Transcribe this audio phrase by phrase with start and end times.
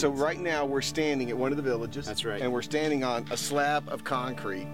[0.00, 2.06] so right now we're standing at one of the villages.
[2.06, 2.40] That's right.
[2.40, 4.66] And we're standing on a slab of concrete,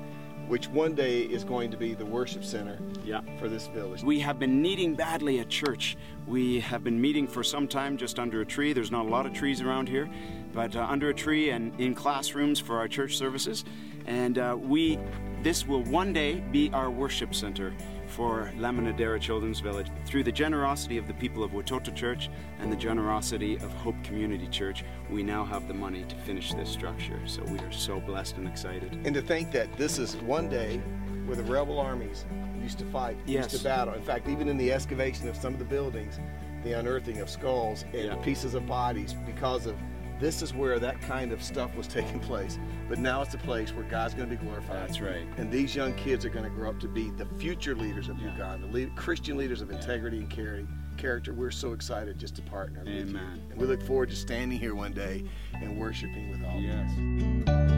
[0.47, 3.23] which one day is going to be the worship center Yeah.
[3.41, 4.05] for this village.
[4.05, 5.97] We have been needing badly a church.
[6.29, 8.73] We have been meeting for some time just under a tree.
[8.73, 10.09] There's not a lot of trees around here,
[10.55, 13.65] but uh, under a tree and in classrooms for our church services.
[14.07, 15.01] And uh, we,
[15.43, 17.75] this will one day be our worship center
[18.17, 19.89] for Laminadera Children's Village.
[20.07, 22.31] Through the generosity of the people of Watoto Church
[22.61, 26.71] and the generosity of Hope Community Church, we now have the money to finish this
[26.71, 27.21] structure.
[27.27, 28.99] So we are so blessed and excited.
[29.05, 30.79] And to think that this is one day
[31.27, 32.25] where the rebel armies
[32.63, 33.53] used to fight, Yes.
[33.53, 33.93] used to battle.
[33.93, 36.19] In fact, even in the excavation of some of the buildings,
[36.65, 38.15] the unearthing of skulls and Yeah.
[38.17, 39.77] pieces of bodies, because of
[40.21, 42.59] this is where that kind of stuff was taking place.
[42.89, 44.89] But now it's a place where God's going to be glorified.
[44.89, 45.27] That's right.
[45.37, 48.19] And these young kids are going to grow up to be the future leaders of
[48.19, 48.33] Yeah.
[48.33, 51.35] Uganda, lead, Christian leaders of integrity and charity, character.
[51.35, 53.01] We're so excited just to partner with you.
[53.03, 53.43] Amen.
[53.51, 57.76] And we look forward to standing here one day and worshiping with all of you.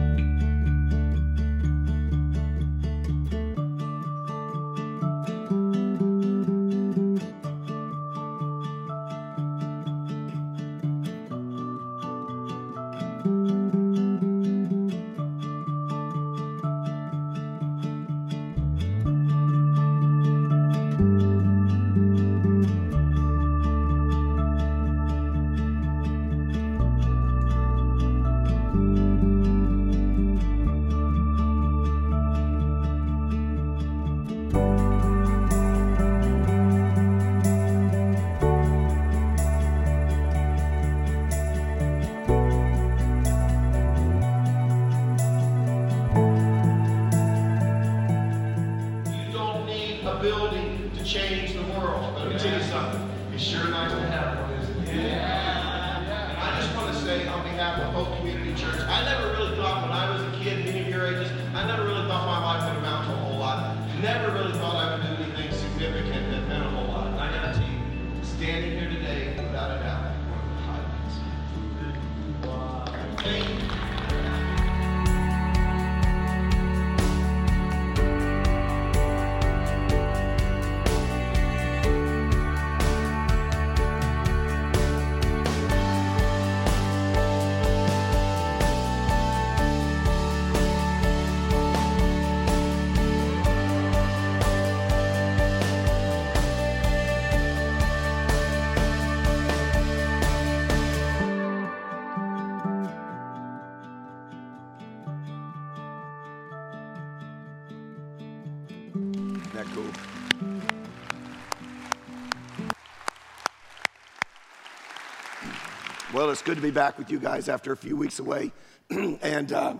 [116.29, 118.51] Well, it's good to be back with you guys after a few weeks away.
[118.91, 119.73] and uh,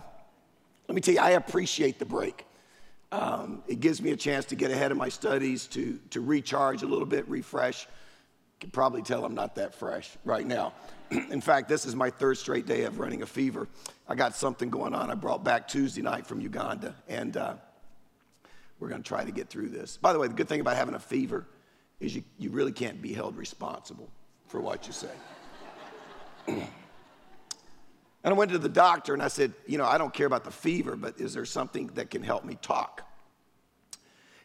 [0.88, 2.44] let me tell you, I appreciate the break.
[3.12, 6.82] Um, it gives me a chance to get ahead of my studies, to, to recharge
[6.82, 7.84] a little bit, refresh.
[7.84, 10.72] You can probably tell I'm not that fresh right now.
[11.10, 13.68] In fact, this is my third straight day of running a fever.
[14.08, 16.96] I got something going on I brought back Tuesday night from Uganda.
[17.06, 17.54] And uh,
[18.80, 19.98] we're going to try to get through this.
[19.98, 21.46] By the way, the good thing about having a fever
[22.00, 24.10] is you, you really can't be held responsible
[24.48, 25.10] for what you say.
[28.24, 30.44] and I went to the doctor and I said, You know, I don't care about
[30.44, 33.06] the fever, but is there something that can help me talk?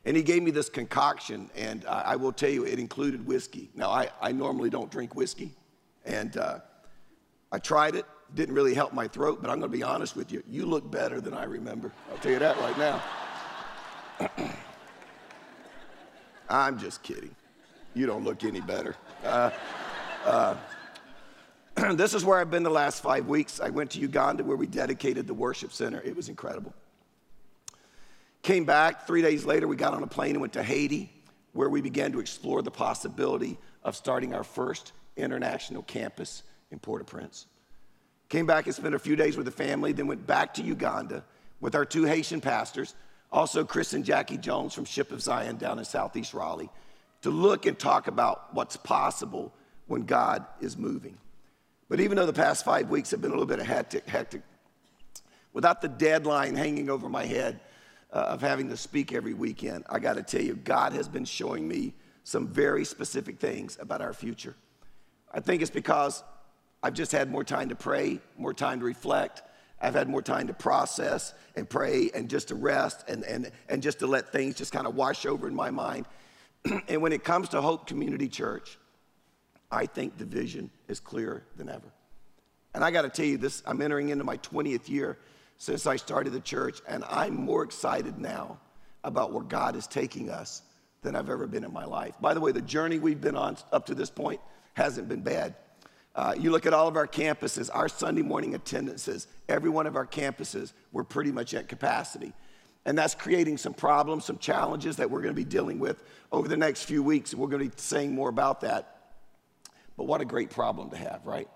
[0.06, 3.72] And he gave me this concoction, and uh, I will tell you, it included whiskey.
[3.74, 5.52] Now, I, I normally don't drink whiskey,
[6.06, 6.60] and uh,
[7.52, 8.06] I tried it,
[8.36, 10.44] didn't really help my throat, but I'm going to be honest with you.
[10.48, 11.92] You look better than I remember.
[12.12, 13.02] I'll tell you that right now.
[16.50, 17.36] I'm just kidding.
[17.96, 18.96] You don't look any better.
[19.24, 19.50] Uh,
[20.26, 20.56] uh,
[21.94, 23.60] this is where I've been the last five weeks.
[23.60, 26.02] I went to Uganda where we dedicated the worship center.
[26.02, 26.74] It was incredible.
[28.44, 31.12] Came back, three days later, we got on a plane and went to Haiti,
[31.54, 37.02] where we began to explore the possibility of starting our first international campus in Port
[37.02, 37.48] au Prince.
[38.30, 41.24] Came back and spent a few days with the family, then went back to Uganda
[41.60, 42.96] with our two Haitian pastors,
[43.32, 46.70] also Chris and Jackie Jones from Ship of Zion down in Southeast Raleigh,
[47.22, 49.54] to look and talk about what's possible
[49.88, 51.18] when God is moving.
[51.88, 54.42] But even though the past five weeks have been a little bit of hectic, hectic
[55.54, 57.60] without the deadline hanging over my head
[58.12, 61.26] uh, of having to speak every weekend, I got to tell you, God has been
[61.26, 61.94] showing me
[62.24, 64.56] some very specific things about our future.
[65.32, 66.24] I think it's because
[66.82, 69.44] I've just had more time to pray, more time to reflect.
[69.80, 73.84] I've had more time to process and pray and just to rest and, and, and
[73.84, 76.08] just to let things just kind of wash over in my mind.
[76.88, 78.80] and when it comes to Hope Community Church,
[79.72, 81.92] I think the vision is clearer than ever.
[82.74, 85.18] And I got to tell you this, I'm entering into my 20th year
[85.58, 88.58] since I started the church, and I'm more excited now
[89.04, 90.62] about where God is taking us
[91.02, 92.16] than I've ever been in my life.
[92.20, 94.42] By the way, the journey we've been on up to this point
[94.74, 95.56] hasn't been bad.
[96.16, 99.96] Uh, you look at all of our campuses, our Sunday morning attendances, every one of
[99.96, 102.34] our campuses, we're pretty much at capacity.
[102.86, 106.48] And that's creating some problems, some challenges that we're going to be dealing with over
[106.48, 107.34] the next few weeks.
[107.34, 108.95] We're going to be saying more about that.
[109.98, 111.48] But what a great problem to have, right?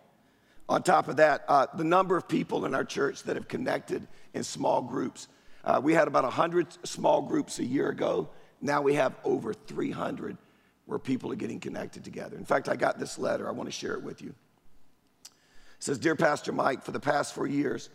[0.67, 4.07] On top of that, uh, the number of people in our church that have connected
[4.33, 5.27] in small groups.
[5.63, 8.29] Uh, we had about 100 small groups a year ago.
[8.61, 10.37] Now we have over 300
[10.85, 12.37] where people are getting connected together.
[12.37, 13.47] In fact, I got this letter.
[13.47, 14.29] I want to share it with you.
[14.29, 17.89] It says Dear Pastor Mike, for the past four years,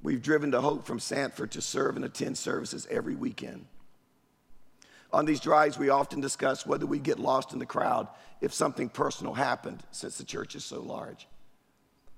[0.00, 3.66] We've driven to Hope from Sanford to serve and attend services every weekend.
[5.12, 8.08] On these drives, we often discuss whether we get lost in the crowd
[8.40, 11.26] if something personal happened since the church is so large.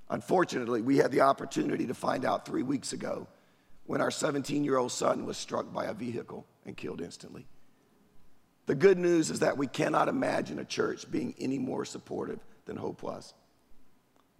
[0.08, 3.28] Unfortunately, we had the opportunity to find out three weeks ago
[3.86, 7.46] when our 17 year old son was struck by a vehicle and killed instantly.
[8.66, 12.76] The good news is that we cannot imagine a church being any more supportive than
[12.76, 13.34] Hope was.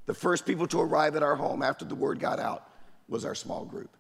[0.07, 2.69] The first people to arrive at our home after the word got out
[3.09, 3.97] was our small group.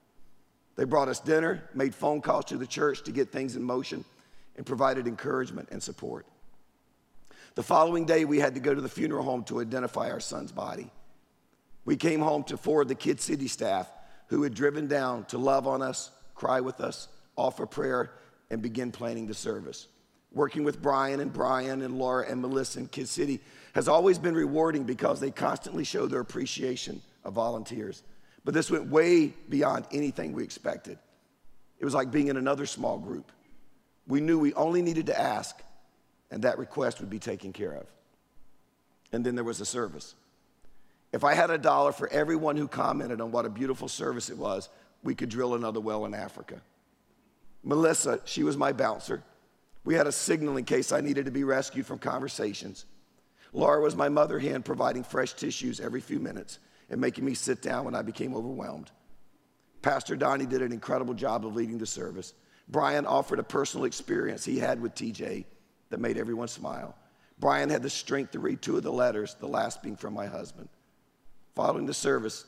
[0.76, 4.04] They brought us dinner, made phone calls to the church to get things in motion,
[4.56, 6.26] and provided encouragement and support.
[7.54, 10.52] The following day, we had to go to the funeral home to identify our son's
[10.52, 10.90] body.
[11.84, 13.90] We came home to four of the Kid City staff
[14.28, 18.12] who had driven down to love on us, cry with us, offer prayer,
[18.50, 19.88] and begin planning the service.
[20.32, 23.40] Working with Brian and Brian and Laura and Melissa in Kid City
[23.74, 28.04] has always been rewarding because they constantly show their appreciation of volunteers.
[28.44, 30.98] But this went way beyond anything we expected.
[31.78, 33.32] It was like being in another small group.
[34.06, 35.56] We knew we only needed to ask,
[36.30, 37.86] and that request would be taken care of.
[39.12, 40.14] And then there was a service.
[41.12, 44.38] If I had a dollar for everyone who commented on what a beautiful service it
[44.38, 44.68] was,
[45.02, 46.60] we could drill another well in Africa.
[47.62, 49.22] Melissa, she was my bouncer.
[49.84, 52.86] We had a signal in case I needed to be rescued from conversations.
[53.52, 56.58] Laura was my mother hen, providing fresh tissues every few minutes
[56.90, 58.90] and making me sit down when I became overwhelmed.
[59.82, 62.34] Pastor Donnie did an incredible job of leading the service.
[62.70, 65.44] Brian offered a personal experience he had with TJ
[65.90, 66.94] that made everyone smile.
[67.38, 70.26] Brian had the strength to read two of the letters, the last being from my
[70.26, 70.68] husband.
[71.54, 72.44] Following the service,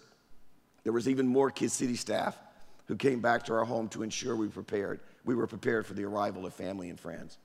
[0.85, 2.39] there was even more Kid City staff
[2.87, 5.01] who came back to our home to ensure we prepared.
[5.25, 7.39] We were prepared for the arrival of family and friends.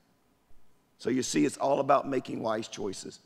[0.98, 3.18] So you see, it's all about making wise choices.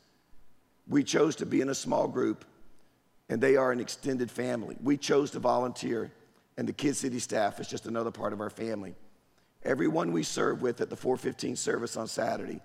[0.87, 2.45] We chose to be in a small group
[3.29, 4.77] and they are an extended family.
[4.81, 6.11] We chose to volunteer,
[6.57, 8.95] and the Kid City staff is just another part of our family.
[9.65, 12.59] Everyone we serve with at the 415 service on Saturday,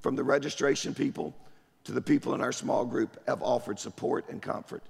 [0.00, 1.34] from the registration people
[1.84, 4.82] to the people in our small group, have offered support and comfort.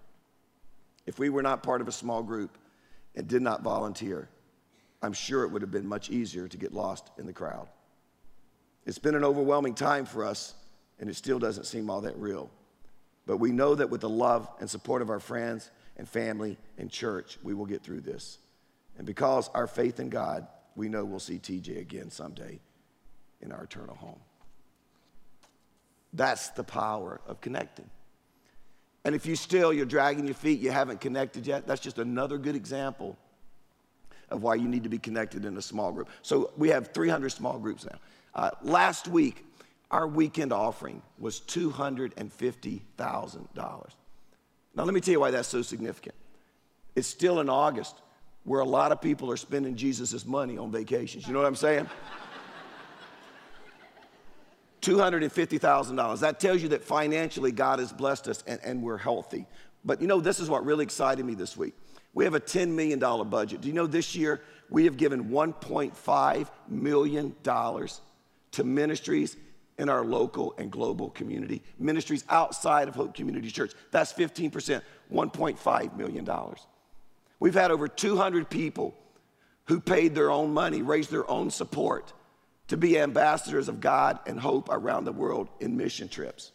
[1.07, 2.59] If we were not part of a small group
[3.15, 4.29] and did not volunteer,
[5.03, 7.69] I'm sure it would have been much easier to get lost in the crowd.
[8.85, 10.55] It's been an overwhelming time for us,
[10.99, 12.51] and it still doesn't seem all that real.
[13.27, 16.91] But we know that with the love and support of our friends and family and
[16.91, 18.39] church, we will get through this.
[18.99, 22.61] And because our faith in God, we know we'll see TJ again someday
[23.41, 24.21] in our eternal home.
[26.13, 27.89] That's the power of connecting.
[29.05, 32.39] And if you still, you're dragging your feet, you haven't connected yet, that's just another
[32.39, 33.17] good example
[34.31, 36.09] of why you need to be connected in a small group.
[36.23, 37.99] So we have 300 small groups now.
[38.35, 39.45] Uh, last week,
[39.91, 43.89] our weekend offering was $250,000.
[44.75, 46.15] Now, let me tell you why that's so significant.
[46.95, 47.97] It's still in August
[48.45, 51.27] where a lot of people are spending Jesus' money on vacations.
[51.27, 51.89] You know what I'm saying?
[54.81, 56.21] $250,000.
[56.21, 59.47] That tells you that financially God has blessed us and, and we're healthy.
[59.85, 61.75] But you know, this is what really excited me this week.
[62.15, 63.61] We have a $10 million budget.
[63.61, 67.35] Do you know this year we have given $1.5 million
[68.53, 69.37] to ministries
[69.79, 73.73] in our local and global community, ministries outside of Hope Community Church.
[73.91, 74.83] That's 15%,
[75.13, 76.29] $1.5 million.
[77.43, 78.95] We've had over 200 people
[79.65, 82.13] who paid their own money, raised their own support
[82.69, 86.53] to be ambassadors of God and hope around the world in mission trips.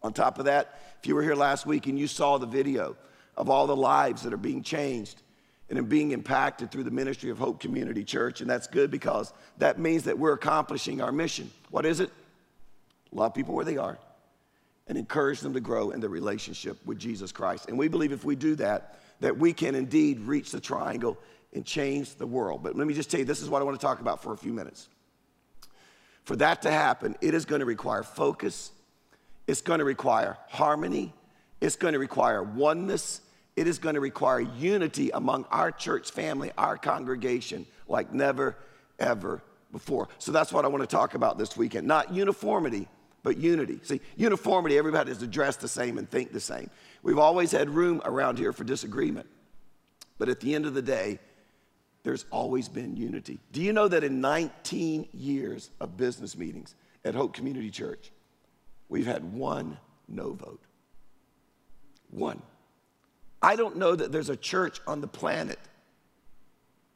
[0.00, 2.96] On top of that, if you were here last week and you saw the video
[3.36, 5.20] of all the lives that are being changed
[5.68, 9.80] and being impacted through the ministry of Hope Community Church, and that's good because that
[9.80, 11.50] means that we're accomplishing our mission.
[11.70, 12.12] What is it?
[13.10, 13.98] Love people where they are
[14.86, 17.68] and encourage them to grow in their relationship with Jesus Christ.
[17.68, 21.18] And we believe if we do that, that we can indeed reach the triangle
[21.52, 22.62] and change the world.
[22.62, 24.32] But let me just tell you, this is what I want to talk about for
[24.32, 24.88] a few minutes.
[26.24, 28.70] For that to happen, it is going to require focus,
[29.46, 31.14] it's going to require harmony,
[31.60, 33.22] it's going to require oneness,
[33.56, 38.56] it is going to require unity among our church family, our congregation, like never,
[38.98, 40.08] ever before.
[40.18, 41.86] So that's what I want to talk about this weekend.
[41.86, 42.88] Not uniformity,
[43.22, 43.80] but unity.
[43.82, 46.70] See, uniformity, everybody is to dress the same and think the same.
[47.08, 49.26] We've always had room around here for disagreement.
[50.18, 51.20] But at the end of the day,
[52.02, 53.38] there's always been unity.
[53.50, 56.74] Do you know that in 19 years of business meetings
[57.06, 58.12] at Hope Community Church,
[58.90, 60.60] we've had one no vote?
[62.10, 62.42] One.
[63.40, 65.58] I don't know that there's a church on the planet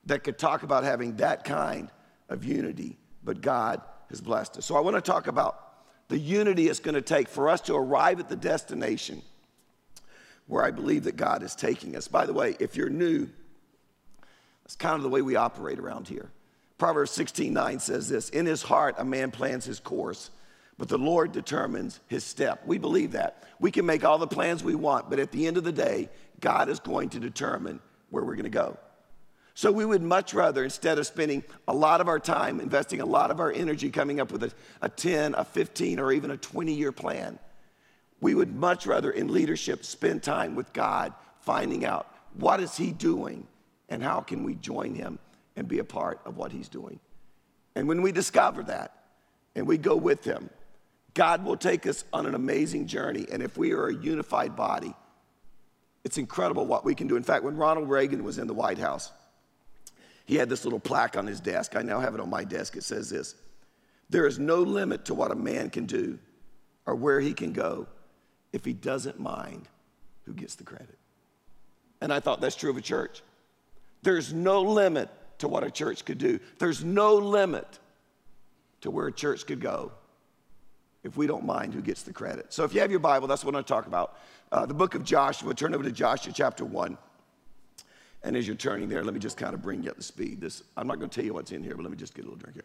[0.04, 1.88] that could talk about having that kind
[2.28, 4.66] of unity, but God has blessed us.
[4.66, 5.59] So I want to talk about
[6.09, 9.23] the unity it's going to take for us to arrive at the destination
[10.47, 12.09] where I believe that God is taking us.
[12.09, 13.29] By the way, if you're new,
[14.65, 16.31] that's kind of the way we operate around here.
[16.79, 20.31] Proverbs 16 9 says this In his heart, a man plans his course,
[20.79, 22.63] but the Lord determines his step.
[22.67, 23.45] We believe that.
[23.61, 26.09] We can make all the plans we want, but at the end of the day,
[26.41, 27.81] God is going to determine
[28.11, 28.77] where we're going to go.
[29.55, 33.07] So we would much rather, instead of spending a lot of our time, investing a
[33.07, 36.37] lot of our energy coming up with a, a 10, a 15, or even a
[36.37, 37.39] 20 year plan,
[38.23, 42.93] we would much rather in leadership spend time with God, finding out what is he
[42.93, 43.49] doing
[43.88, 45.19] and how can we join him
[45.57, 47.00] and be a part of what he's doing.
[47.75, 48.95] And when we discover that
[49.57, 50.50] and we go with him,
[51.14, 53.26] God will take us on an amazing journey.
[53.31, 54.95] And if we are a unified body,
[56.05, 57.17] it's incredible what we can do.
[57.17, 59.11] In fact, when Ronald Reagan was in the White House,
[60.26, 61.75] he had this little plaque on his desk.
[61.75, 62.76] I now have it on my desk.
[62.76, 63.35] It says this
[64.11, 66.21] There is no limit to what a man can do
[66.87, 67.88] or where he can go
[68.52, 69.68] if he doesn't mind
[70.25, 70.99] who gets the credit.
[72.00, 73.23] And I thought that's true of a church.
[74.02, 77.78] There's no limit to what a church could do, there's no limit
[78.82, 79.92] to where a church could go
[81.04, 82.52] if we don't mind who gets the credit.
[82.52, 84.18] So if you have your Bible, that's what I'm going to talk about.
[84.52, 86.97] Uh, the book of Joshua, turn over to Joshua chapter 1.
[88.25, 90.40] And as you're turning there, let me just kind of bring you up to speed.
[90.40, 92.25] This, I'm not going to tell you what's in here, but let me just get
[92.25, 92.64] a little drink here.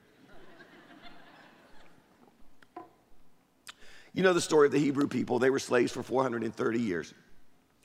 [4.17, 5.37] You know the story of the Hebrew people.
[5.37, 7.13] They were slaves for 430 years.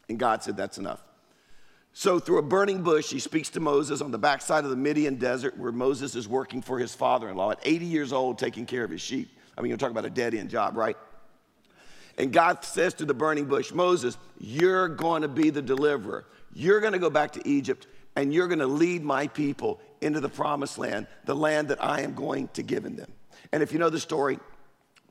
[0.09, 1.05] And God said, That's enough.
[1.93, 5.17] So, through a burning bush, he speaks to Moses on the backside of the Midian
[5.17, 8.65] desert where Moses is working for his father in law at 80 years old, taking
[8.65, 9.29] care of his sheep.
[9.59, 10.97] I mean, you're talking about a dead end job, right?
[12.17, 16.25] And God says to the burning bush, Moses, you're going to be the deliverer.
[16.55, 17.87] You're going to go back to Egypt
[18.17, 22.01] and you're going to lead my people into the promised land, the land that I
[22.01, 23.13] am going to give them.
[23.53, 24.39] And if you know the story,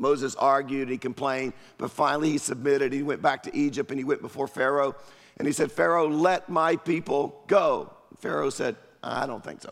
[0.02, 2.92] Moses argued, he complained, but finally he submitted.
[2.92, 4.96] He went back to Egypt and he went before Pharaoh.
[5.38, 7.94] And he said, Pharaoh, let my people go.
[8.18, 9.72] Pharaoh said, I don't think so.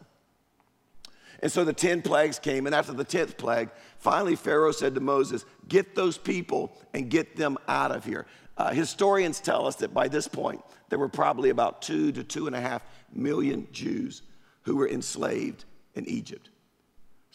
[1.41, 5.01] And so the 10 plagues came, and after the 10th plague, finally Pharaoh said to
[5.01, 8.27] Moses, Get those people and get them out of here.
[8.57, 12.45] Uh, historians tell us that by this point, there were probably about two to two
[12.45, 12.83] and a half
[13.13, 14.21] million Jews
[14.63, 16.50] who were enslaved in Egypt.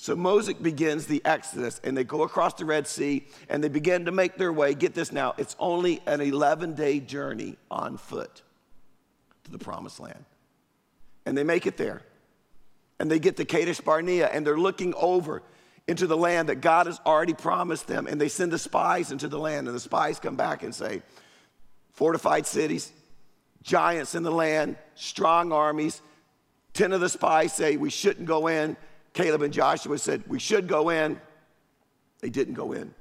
[0.05, 4.05] So Moses begins the Exodus, and they go across the Red Sea and they begin
[4.05, 4.75] to make their way.
[4.75, 8.43] Get this now, it's only an 11 day journey on foot
[9.45, 10.27] to the promised land.
[11.25, 12.03] And they make it there
[13.01, 15.43] and they get to Kadesh Barnea and they're looking over
[15.89, 18.07] into the land that God has already promised them.
[18.07, 21.01] And they send the spies into the land, and the spies come back and say,
[21.93, 22.93] Fortified cities,
[23.63, 26.03] giants in the land, strong armies.
[26.75, 28.77] Ten of the spies say, We shouldn't go in.
[29.15, 31.21] Caleb and Joshua said, We should go in.
[32.21, 32.93] They didn't go in.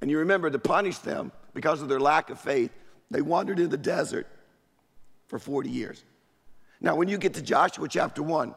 [0.00, 2.70] And you remember to punish them because of their lack of faith,
[3.10, 4.26] they wandered in the desert
[5.26, 6.02] for 40 years.
[6.80, 8.54] Now, when you get to Joshua chapter 1,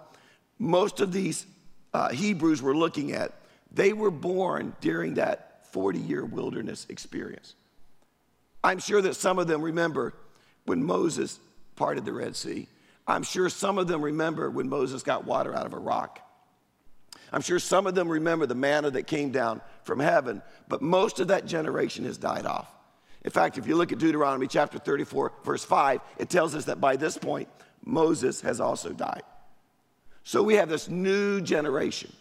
[0.58, 1.46] most of these
[1.94, 3.34] uh, Hebrews we're looking at,
[3.72, 7.56] they were born during that 40 year wilderness experience.
[8.64, 10.14] I'm sure that some of them remember
[10.66, 11.40] when Moses
[11.76, 12.68] parted the Red Sea.
[13.08, 16.25] I'm sure some of them remember when Moses got water out of a rock.
[17.32, 21.20] I'm sure some of them remember the manna that came down from heaven, but most
[21.20, 22.72] of that generation has died off.
[23.24, 26.80] In fact, if you look at Deuteronomy chapter 34, verse 5, it tells us that
[26.80, 27.50] by this point,
[27.84, 29.24] Moses has also died.
[30.24, 32.12] So we have this new generation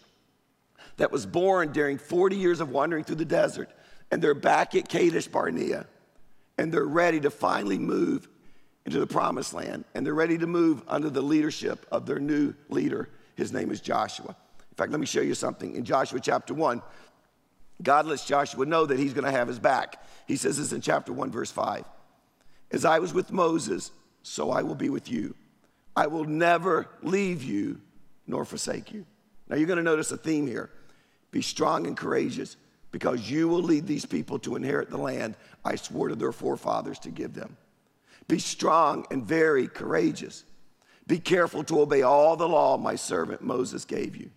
[0.97, 3.69] that was born during 40 years of wandering through the desert,
[4.11, 5.85] and they're back at Kadesh Barnea,
[6.57, 8.27] and they're ready to finally move
[8.85, 12.53] into the promised land, and they're ready to move under the leadership of their new
[12.69, 13.09] leader.
[13.35, 14.35] His name is Joshua.
[14.75, 15.73] In fact, let me show you something.
[15.73, 16.81] In Joshua chapter 1,
[17.81, 20.03] God lets Joshua know that he's going to have his back.
[20.27, 21.85] He says this in chapter 1, verse 5
[22.71, 23.91] As I was with Moses,
[24.21, 25.33] so I will be with you.
[25.95, 27.79] I will never leave you
[28.27, 29.05] nor forsake you.
[29.47, 30.69] Now you're going to notice a theme here.
[31.31, 32.57] Be strong and courageous
[32.91, 36.99] because you will lead these people to inherit the land I swore to their forefathers
[36.99, 37.55] to give them.
[38.27, 40.43] Be strong and very courageous.
[41.07, 44.31] Be careful to obey all the law my servant Moses gave you.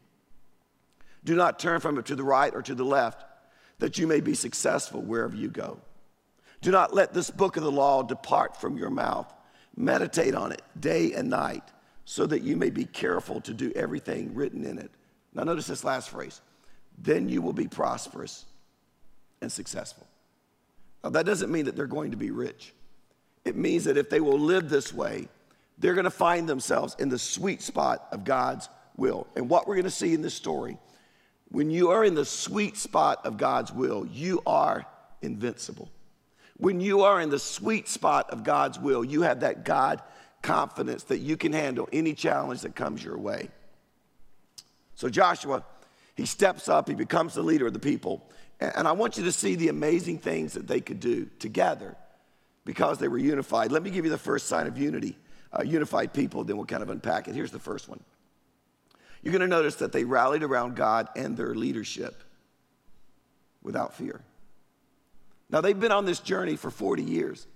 [1.29, 3.23] Do not turn from it to the right or to the left,
[3.81, 5.79] that you may be successful wherever you go.
[6.63, 9.31] Do not let this book of the law depart from your mouth.
[9.77, 11.65] Meditate on it day and night,
[12.07, 14.91] so that you may be careful to do everything written in it.
[15.35, 16.41] Now, notice this last phrase
[16.97, 18.47] then you will be prosperous
[19.43, 20.07] and successful.
[21.05, 22.73] Now, that doesn't mean that they're going to be rich.
[23.45, 25.29] It means that if they will live this way,
[25.77, 29.27] they're going to find themselves in the sweet spot of God's will.
[29.37, 30.79] And what we're going to see in this story,
[31.51, 34.87] when you are in the sweet spot of God's will, you are
[35.23, 35.89] invincible.
[36.57, 40.03] When you are in the sweet spot of God's will, you have that God
[40.43, 43.49] confidence that you can handle any challenge that comes your way.
[44.95, 45.65] So Joshua,
[46.17, 48.29] he steps up, he becomes the leader of the people.
[48.61, 51.97] And I want you to see the amazing things that they could do together
[52.65, 53.71] because they were unified.
[53.71, 55.17] Let me give you the first sign of unity,
[55.53, 57.35] uh, unified people, then we'll kind of unpack it.
[57.35, 58.01] Here's the first one.
[59.23, 62.23] You're going to notice that they rallied around God and their leadership
[63.63, 64.23] without fear.
[65.51, 67.47] Now, they've been on this journey for 40 years,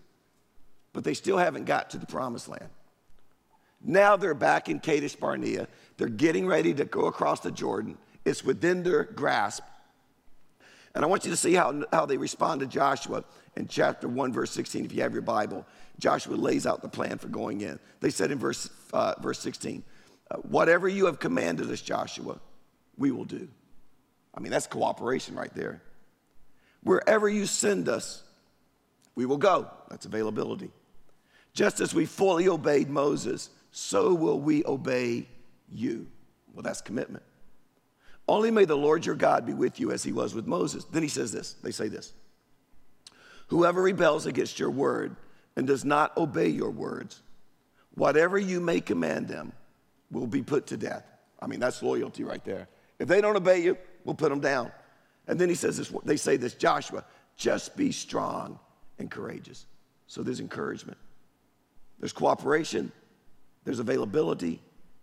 [0.92, 2.69] but they still haven't got to the promised land.
[3.85, 5.66] Now they're back in Kadesh Barnea.
[5.97, 7.99] They're getting ready to go across the Jordan.
[8.25, 9.64] It's within their grasp.
[10.95, 13.25] And I want you to see how, how they respond to Joshua
[13.57, 14.85] in chapter 1, verse 16.
[14.85, 15.66] If you have your Bible,
[15.99, 17.78] Joshua lays out the plan for going in.
[18.00, 19.90] They said in verse, uh, verse 16, uh,
[20.37, 22.39] Whatever you have commanded us, Joshua,
[22.97, 23.49] we will do.
[24.35, 25.83] I mean, that's cooperation right there.
[26.83, 28.23] Wherever you send us,
[29.14, 29.71] we will go.
[29.88, 30.71] That's availability.
[31.53, 35.27] Just as we fully obeyed Moses, so will we obey
[35.71, 36.07] you.
[36.55, 37.25] Well, that's commitment.
[38.29, 40.85] Only may the Lord your God be with you as he was with Moses.
[40.85, 42.12] Then he says this they say this
[43.49, 45.16] Whoever rebels against your word
[45.57, 47.21] and does not obey your words,
[47.95, 49.53] whatever you may command them,
[50.12, 51.05] will be put to death.
[51.40, 52.68] I mean, that's loyalty right there.
[52.98, 54.70] If they don't obey you, we'll put them down.
[55.27, 57.05] And then he says this, they say this, Joshua,
[57.37, 58.59] just be strong
[58.98, 59.66] and courageous.
[60.07, 60.98] So there's encouragement.
[61.98, 62.90] There's cooperation,
[63.64, 64.61] there's availability,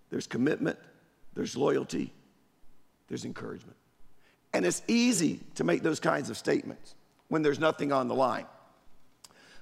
[0.10, 0.78] there's commitment,
[1.34, 2.14] there's loyalty,
[3.08, 3.78] there's encouragement.
[4.54, 6.96] And it's easy to make those kinds of statements
[7.30, 8.46] when there's nothing on the line.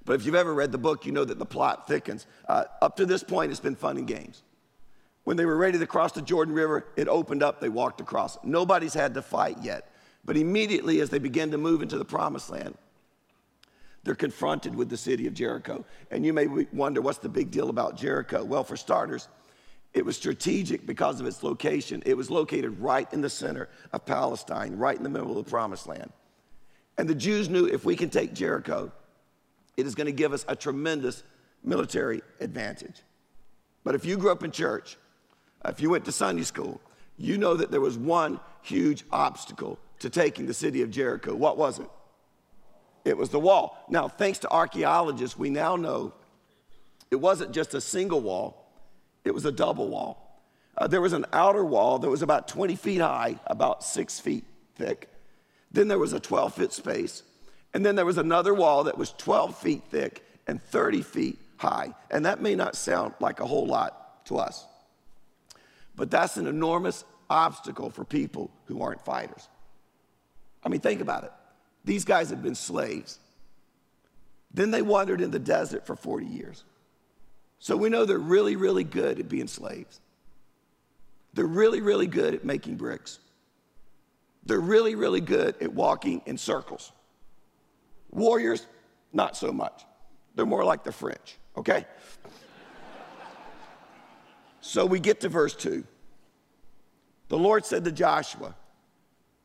[0.04, 2.26] But if you've ever read the book, you know that the plot thickens.
[2.48, 4.42] Uh, up to this point, it's been fun and games.
[5.28, 8.38] When they were ready to cross the Jordan River, it opened up, they walked across.
[8.46, 9.92] Nobody's had to fight yet.
[10.24, 12.78] But immediately, as they begin to move into the promised land,
[14.06, 15.84] they're confronted with the city of Jericho.
[16.12, 18.42] And you may wonder, what's the big deal about Jericho?
[18.46, 19.28] Well, for starters,
[19.94, 22.02] it was strategic because of its location.
[22.06, 25.52] It was located right in the center of Palestine, right in the middle of the
[25.52, 26.10] promised land.
[26.98, 28.94] And the Jews knew if we can take Jericho,
[29.76, 31.22] it is going to give us a tremendous
[31.66, 33.02] military advantage.
[33.84, 34.96] But if you grew up in church,
[35.66, 36.82] if you went to Sunday school,
[37.18, 41.34] you know that there was one huge obstacle to taking the city of Jericho.
[41.36, 41.90] What was it?
[43.06, 43.86] It was the wall.
[43.90, 46.14] Now, thanks to archaeologists, we now know
[47.10, 48.72] it wasn't just a single wall,
[49.24, 50.42] it was a double wall.
[50.78, 54.44] Uh, there was an outer wall that was about 20 feet high, about six feet
[54.76, 55.10] thick.
[55.72, 57.24] Then there was a 12 foot space.
[57.74, 61.96] And then there was another wall that was 12 feet thick and 30 feet high.
[62.12, 64.67] And that may not sound like a whole lot to us,
[65.98, 69.50] but that's an enormous obstacle for people who aren't fighters.
[70.64, 71.32] I mean, think about it.
[71.84, 73.20] These guys had been slaves.
[74.54, 76.64] Then they wandered in the desert for 40 years.
[77.60, 80.00] So we know they're really, really good at being slaves.
[81.34, 83.20] They're really, really good at making bricks.
[84.46, 86.92] They're really, really good at walking in circles.
[88.12, 88.66] Warriors,
[89.12, 89.84] not so much.
[90.36, 91.86] They're more like the French, okay?
[94.68, 95.86] So we get to verse 2.
[97.30, 98.54] The Lord said to Joshua,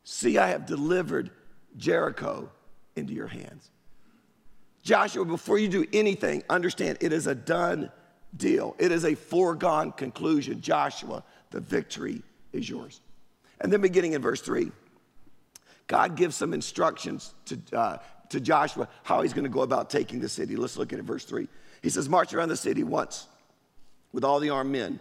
[0.02, 1.30] See, I have delivered
[1.76, 2.50] Jericho
[2.96, 3.70] into your hands.
[4.82, 7.92] Joshua, before you do anything, understand it is a done
[8.36, 8.74] deal.
[8.80, 10.60] It is a foregone conclusion.
[10.60, 12.20] Joshua, the victory
[12.52, 13.00] is yours.
[13.60, 14.72] And then beginning in verse 3,
[15.86, 17.98] God gives some instructions to, uh,
[18.30, 20.56] to Joshua how he's going to go about taking the city.
[20.56, 21.46] Let's look at it, verse 3.
[21.80, 23.28] He says, March around the city once
[24.12, 24.98] with all the armed men.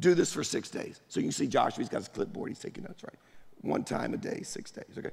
[0.00, 1.00] Do this for six days.
[1.08, 3.18] So you can see Joshua, he's got his clipboard, he's taking notes, right?
[3.60, 5.10] One time a day, six days, okay?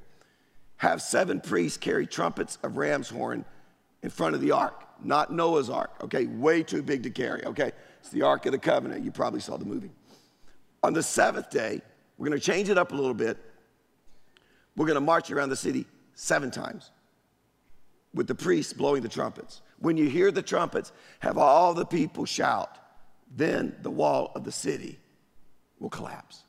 [0.77, 3.45] Have seven priests carry trumpets of ram's horn
[4.01, 6.25] in front of the ark not Noah's ark, okay?
[6.25, 7.71] Way too big to carry, okay?
[7.99, 9.03] It's the Ark of the Covenant.
[9.03, 9.91] You probably saw the movie.
[10.83, 11.81] On the seventh day,
[12.17, 13.37] we're gonna change it up a little bit.
[14.75, 16.91] We're gonna march around the city seven times.
[18.13, 19.61] with the priests blowing the trumpets.
[19.77, 22.79] When you hear the trumpets, have all the people shout.
[23.35, 24.99] Then the wall of the city
[25.79, 26.43] will collapse.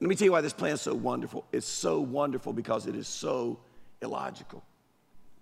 [0.00, 1.46] Let me tell you why this plan is so wonderful.
[1.52, 3.60] It's so wonderful because it is so
[4.00, 4.64] illogical.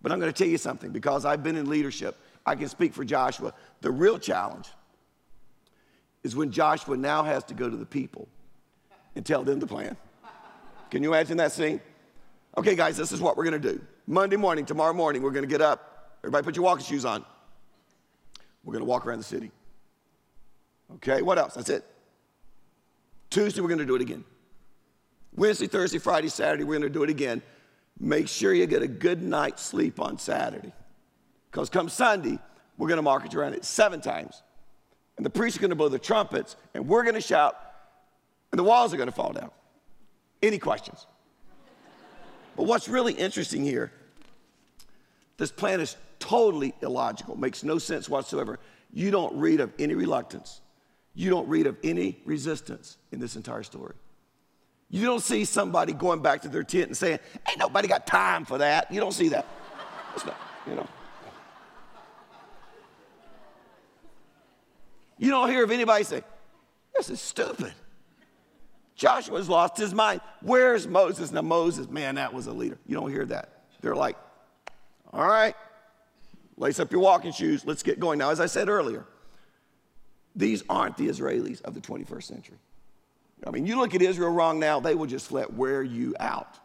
[0.03, 2.17] But I'm going to tell you something because I've been in leadership.
[2.45, 3.55] I can speak for Joshua.
[3.81, 4.69] The real challenge
[6.23, 8.29] is when Joshua now has to go to the people
[9.17, 9.97] and tell them the plan.
[10.91, 11.81] Can you imagine that scene?
[12.57, 13.81] Okay, guys, this is what we're going to do.
[14.07, 16.17] Monday morning, tomorrow morning, we're going to get up.
[16.23, 17.25] Everybody put your walking shoes on.
[18.65, 19.53] We're going to walk around the city.
[20.97, 21.55] Okay, what else?
[21.55, 21.85] That's it.
[23.31, 24.25] Tuesday, we're going to do it again.
[25.37, 27.43] Wednesday, Thursday, Friday, Saturday, we're going to do it again.
[27.99, 30.73] Make sure you get a good night's sleep on Saturday.
[31.51, 32.39] Because come Sunday,
[32.77, 34.43] we're going to march around it seven times.
[35.17, 37.57] And the priests are going to blow the trumpets, and we're going to shout,
[38.53, 39.51] and the walls are going to fall down.
[40.43, 41.07] Any questions?
[42.57, 43.93] But what's really interesting here,
[45.37, 48.59] this plan is totally illogical, makes no sense whatsoever.
[48.93, 50.61] You don't read of any reluctance,
[51.15, 53.95] you don't read of any resistance in this entire story.
[54.89, 58.45] You don't see somebody going back to their tent and saying, Ain't nobody got time
[58.45, 58.91] for that.
[58.93, 59.47] You don't see that.
[60.27, 60.89] Not, you know.
[65.17, 66.23] You don't hear of anybody say,
[66.97, 67.73] This is stupid.
[68.97, 70.21] Joshua's lost his mind.
[70.43, 71.31] Where's Moses?
[71.33, 72.79] Now, Moses, man, that was a leader.
[72.87, 73.63] You don't hear that.
[73.81, 74.17] They're like,
[75.13, 75.55] All right,
[76.57, 77.65] lace up your walking shoes.
[77.65, 78.19] Let's get going.
[78.19, 79.07] Now, as I said earlier,
[80.41, 82.59] these aren't the Israelis of the 21st century.
[83.47, 86.59] I mean, you look at Israel wrong now, they will just flat wear you out.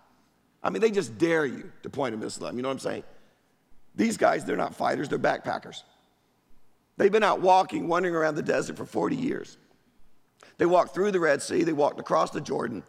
[0.63, 2.57] I mean, they just dare you to point a missile at them.
[2.57, 3.03] You know what I'm saying?
[3.95, 5.83] These guys, they're not fighters, they're backpackers.
[6.97, 9.57] They've been out walking, wandering around the desert for 40 years.
[10.57, 12.83] They walked through the Red Sea, they walked across the Jordan.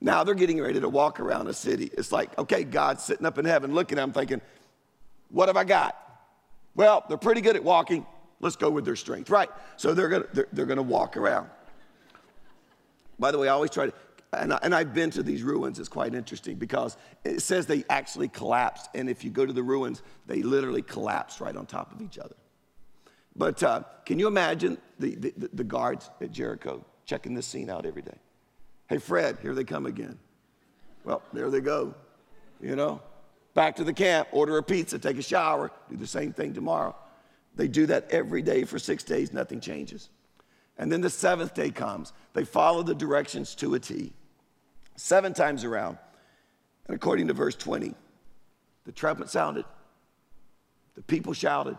[0.00, 1.90] Now they're getting ready to walk around a city.
[1.96, 4.40] It's like, okay, God's sitting up in heaven looking at them thinking,
[5.30, 5.96] what have I got?
[6.74, 8.04] Well, they're pretty good at walking.
[8.42, 9.48] Let's go with their strength, right?
[9.76, 11.48] So they're gonna, they're, they're gonna walk around.
[13.18, 13.92] By the way, I always try to,
[14.32, 15.78] and, I, I've been to these ruins.
[15.78, 18.90] It's quite interesting because it says they actually collapsed.
[18.94, 22.18] And if you go to the ruins, they literally collapsed right on top of each
[22.18, 22.34] other.
[23.36, 27.86] But uh, can you imagine the, the, the guards at Jericho checking this scene out
[27.86, 28.18] every day?
[28.88, 30.18] Hey, Fred, here they come again.
[31.04, 31.94] Well, there they go.
[32.60, 33.00] You know,
[33.54, 36.94] back to the camp, order a pizza, take a shower, do the same thing tomorrow.
[37.54, 40.08] They do that every day for six days, nothing changes.
[40.78, 42.12] And then the seventh day comes.
[42.32, 44.12] They follow the directions to a T.
[44.96, 45.98] Seven times around.
[46.86, 47.94] And according to verse 20,
[48.84, 49.64] the trumpet sounded,
[50.94, 51.78] the people shouted,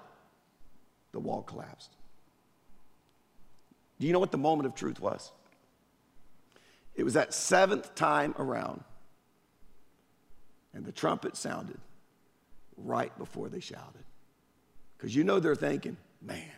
[1.11, 1.91] the wall collapsed.
[3.99, 5.31] Do you know what the moment of truth was?
[6.95, 8.83] It was that seventh time around,
[10.73, 11.79] and the trumpet sounded
[12.77, 14.03] right before they shouted.
[14.97, 16.51] Because you know they're thinking, man,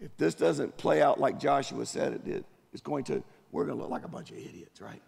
[0.00, 3.76] if this doesn't play out like Joshua said it did, it's going to, we're going
[3.76, 5.02] to look like a bunch of idiots, right?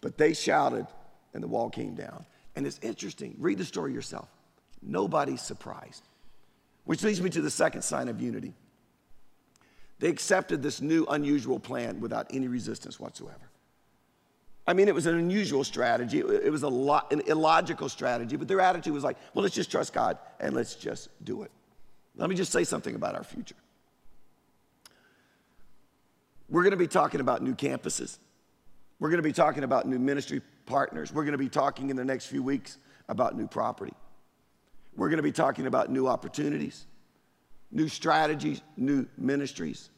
[0.00, 0.86] But they shouted
[1.34, 2.24] and the wall came down.
[2.56, 3.36] And it's interesting.
[3.38, 4.28] Read the story yourself.
[4.82, 6.08] Nobody's surprised.
[6.84, 8.54] Which leads me to the second sign of unity.
[9.98, 13.50] They accepted this new, unusual plan without any resistance whatsoever.
[14.66, 16.18] I mean, it was an unusual strategy.
[16.18, 19.70] It was a lot, an illogical strategy, but their attitude was like, well, let's just
[19.70, 21.52] trust God and let's just do it.
[22.16, 23.54] Let me just say something about our future.
[26.48, 28.18] We're going to be talking about new campuses.
[28.98, 31.12] We're going to be talking about new ministry partners.
[31.12, 33.92] We're going to be talking in the next few weeks about new property.
[34.96, 36.86] We're going to be talking about new opportunities,
[37.70, 39.90] new strategies, new ministries.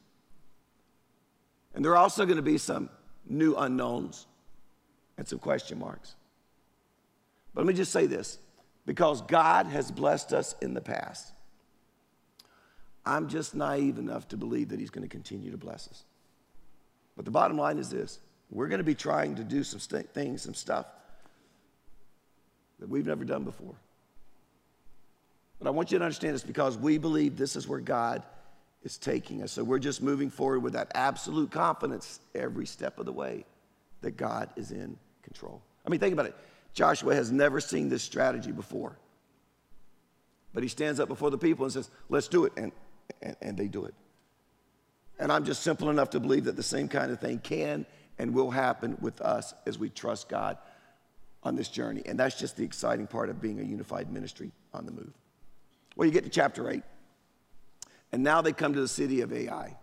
[1.74, 2.90] And there are also going to be some
[3.26, 4.26] new unknowns
[5.18, 6.14] and some question marks.
[7.52, 8.38] But let me just say this
[8.86, 11.32] because God has blessed us in the past,
[13.04, 16.04] I'm just naive enough to believe that He's going to continue to bless us.
[17.16, 20.08] But the bottom line is this we're going to be trying to do some st-
[20.14, 20.86] things, some stuff
[22.78, 23.74] that we've never done before.
[25.58, 28.22] But I want you to understand this because we believe this is where God
[28.84, 29.50] is taking us.
[29.50, 33.44] So we're just moving forward with that absolute confidence every step of the way
[34.02, 34.96] that God is in
[35.28, 35.62] control.
[35.86, 36.34] I mean, think about it.
[36.74, 38.98] Joshua has never seen this strategy before.
[40.54, 42.52] But he stands up before the people and says, Let's do it.
[42.56, 42.72] And,
[43.22, 43.94] and, and they do it.
[45.18, 47.84] And I'm just simple enough to believe that the same kind of thing can
[48.18, 50.56] and will happen with us as we trust God
[51.42, 52.02] on this journey.
[52.06, 55.12] And that's just the exciting part of being a unified ministry on the move.
[55.96, 56.82] Well, you get to chapter 8.
[58.12, 59.76] And now they come to the city of Ai.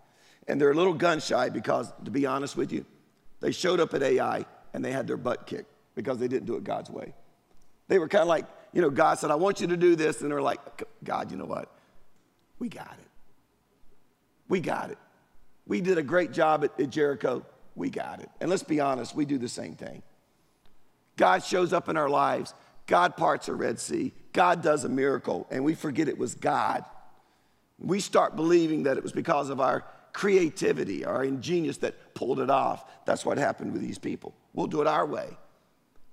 [0.47, 2.86] And they're a little gun shy because, to be honest with you,
[3.41, 6.55] they showed up at Ai and they had their butt kicked because they didn't do
[6.57, 7.13] it God's way.
[7.88, 10.21] They were kind of like, you know, God said, I want you to do this.
[10.21, 10.59] And they're like,
[11.01, 11.71] God, you know what?
[12.59, 13.07] We got it.
[14.49, 14.97] We got it.
[15.65, 17.45] We did a great job at, at Jericho.
[17.73, 18.29] We got it.
[18.41, 20.03] And let's be honest, we do the same thing.
[21.15, 22.53] God shows up in our lives.
[22.85, 24.11] God parts a Red Sea.
[24.33, 26.83] God does a miracle, and we forget it was God.
[27.79, 32.49] We start believing that it was because of our creativity, our ingenious that pulled it
[32.49, 32.83] off.
[33.05, 34.35] That's what happened with these people.
[34.55, 35.37] We'll do it our way.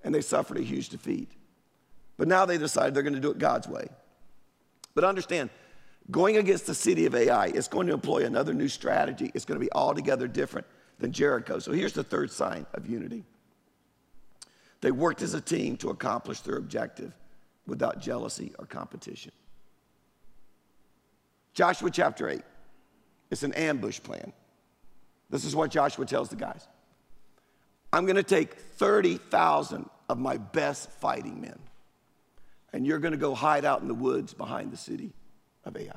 [0.04, 1.30] And they suffered a huge defeat.
[2.18, 3.86] But now they decided they're going to do it God's way.
[4.94, 5.48] But understand,
[6.10, 9.30] going against the city of Ai is going to employ another new strategy.
[9.34, 10.66] It's going to be altogether different
[10.98, 11.60] than Jericho.
[11.60, 13.24] So here's the third sign of unity
[14.80, 17.14] they worked as a team to accomplish their objective
[17.68, 19.30] without jealousy or competition.
[21.54, 22.42] Joshua chapter 8.
[23.30, 24.32] It's an ambush plan.
[25.30, 26.66] This is what Joshua tells the guys
[27.92, 31.58] I'm going to take 30,000 of my best fighting men,
[32.72, 35.12] and you're going to go hide out in the woods behind the city
[35.64, 35.92] of Ai.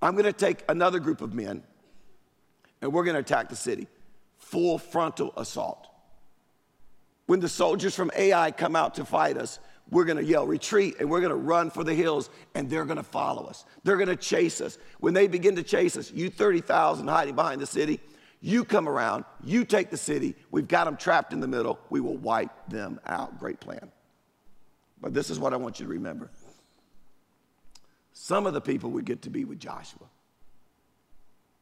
[0.00, 1.62] I'm going to take another group of men,
[2.80, 3.86] and we're going to attack the city.
[4.38, 5.88] Full frontal assault.
[7.26, 9.58] When the soldiers from Ai come out to fight us,
[9.90, 13.46] we're gonna yell retreat and we're gonna run for the hills and they're gonna follow
[13.46, 13.64] us.
[13.84, 14.78] They're gonna chase us.
[14.98, 18.00] When they begin to chase us, you 30,000 hiding behind the city,
[18.40, 22.00] you come around, you take the city, we've got them trapped in the middle, we
[22.00, 23.38] will wipe them out.
[23.38, 23.90] Great plan.
[25.00, 26.30] But this is what I want you to remember.
[28.12, 30.06] Some of the people would get to be with Joshua.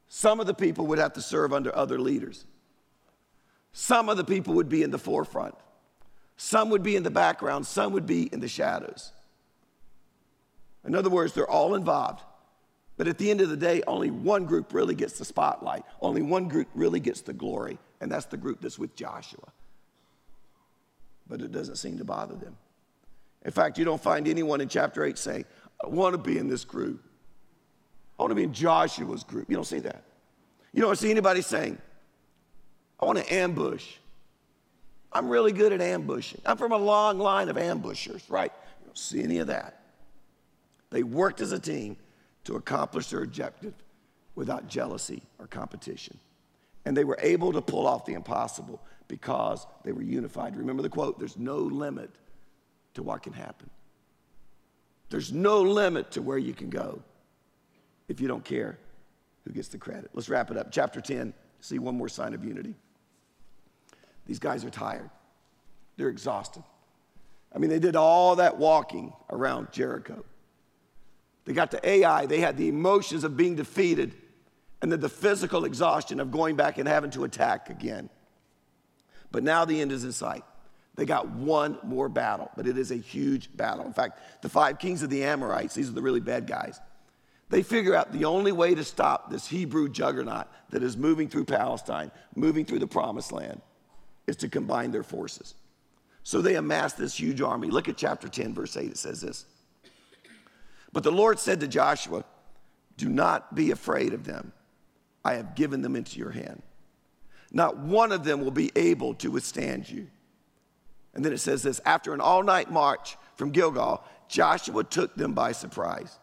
[0.08, 2.44] Some of the people would have to serve under other leaders.
[3.72, 5.54] Some of the people would be in the forefront.
[6.36, 9.12] Some would be in the background, some would be in the shadows.
[10.84, 12.22] In other words, they're all involved.
[12.96, 15.84] But at the end of the day, only one group really gets the spotlight.
[16.00, 19.52] Only one group really gets the glory, and that's the group that's with Joshua.
[21.28, 22.56] But it doesn't seem to bother them.
[23.44, 25.44] In fact, you don't find anyone in chapter 8 saying,
[25.82, 27.02] I want to be in this group.
[28.18, 29.50] I want to be in Joshua's group.
[29.50, 30.04] You don't see that.
[30.72, 31.78] You don't see anybody saying,
[33.00, 33.96] I want to ambush.
[35.12, 36.40] I'm really good at ambushing.
[36.46, 38.52] I'm from a long line of ambushers, right?
[38.80, 39.80] You don't see any of that.
[40.90, 41.96] They worked as a team
[42.44, 43.74] to accomplish their objective
[44.34, 46.18] without jealousy or competition.
[46.84, 50.56] And they were able to pull off the impossible because they were unified.
[50.56, 52.10] Remember the quote there's no limit
[52.94, 53.70] to what can happen.
[55.10, 57.02] There's no limit to where you can go
[58.08, 58.78] if you don't care
[59.44, 60.10] who gets the credit.
[60.12, 60.70] Let's wrap it up.
[60.70, 62.74] Chapter 10, see one more sign of unity.
[64.26, 65.10] These guys are tired,
[65.96, 66.62] they're exhausted.
[67.54, 70.24] I mean, they did all that walking around Jericho.
[71.44, 74.14] They got to Ai, they had the emotions of being defeated
[74.82, 78.10] and then the physical exhaustion of going back and having to attack again.
[79.30, 80.44] But now the end is in sight.
[80.94, 83.84] They got one more battle, but it is a huge battle.
[83.84, 86.80] In fact, the five kings of the Amorites, these are the really bad guys,
[87.50, 91.44] they figure out the only way to stop this Hebrew juggernaut that is moving through
[91.44, 93.60] Palestine, moving through the promised land,
[94.26, 95.54] is to combine their forces.
[96.22, 97.68] So they amassed this huge army.
[97.68, 98.90] Look at chapter 10, verse 8.
[98.90, 99.46] It says this
[100.94, 102.24] But the Lord said to Joshua,
[102.96, 104.52] Do not be afraid of them.
[105.24, 106.62] I have given them into your hand.
[107.50, 110.06] Not one of them will be able to withstand you.
[111.12, 115.34] And then it says this After an all night march from Gilgal, Joshua took them
[115.34, 116.16] by surprise.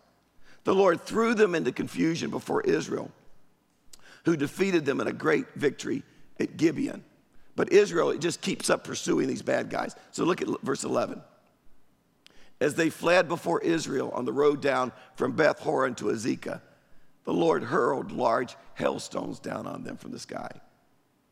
[0.64, 3.12] The Lord threw them into confusion before Israel,
[4.24, 6.04] who defeated them in a great victory
[6.40, 7.04] at Gibeon.
[7.58, 9.96] But Israel, it just keeps up pursuing these bad guys.
[10.12, 11.22] So look at verse 11.
[12.62, 16.62] As they fled before Israel on the road down from Beth Horon to Azekah,
[17.26, 20.50] the Lord hurled large hailstones down on them from the sky.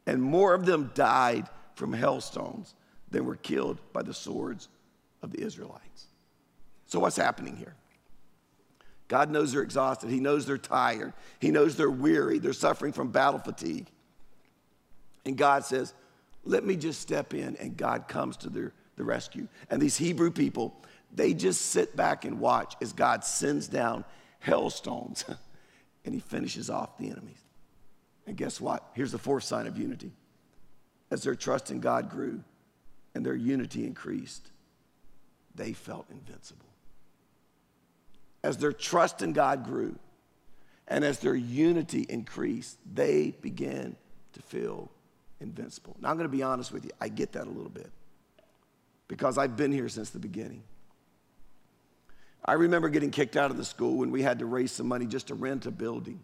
[0.06, 2.74] And more of them died from hailstones
[3.12, 4.68] than were killed by the swords
[5.22, 6.08] of the Israelites.
[6.88, 7.76] So, what's happening here?
[9.08, 10.10] God knows they're exhausted.
[10.10, 11.14] He knows they're tired.
[11.40, 12.40] He knows they're weary.
[12.40, 13.88] They're suffering from battle fatigue.
[15.26, 15.94] And God says,
[16.44, 19.48] let me just step in, and God comes to their, the rescue.
[19.70, 20.76] And these Hebrew people,
[21.14, 24.06] they just sit back and watch as God sends down
[24.40, 25.26] hailstones
[26.06, 27.42] and he finishes off the enemies.
[28.28, 28.84] And guess what?
[28.94, 30.12] Here's the fourth sign of unity.
[31.12, 32.44] As their trust in God grew
[33.16, 34.52] and their unity increased,
[35.56, 36.66] they felt invincible.
[38.44, 39.98] As their trust in God grew
[40.88, 43.96] and as their unity increased, they began
[44.34, 44.92] to feel
[45.40, 45.96] invincible.
[46.00, 47.92] Now, I'm going to be honest with you, I get that a little bit
[49.08, 50.64] because I've been here since the beginning.
[52.46, 55.06] I remember getting kicked out of the school when we had to raise some money
[55.06, 56.22] just to rent a building.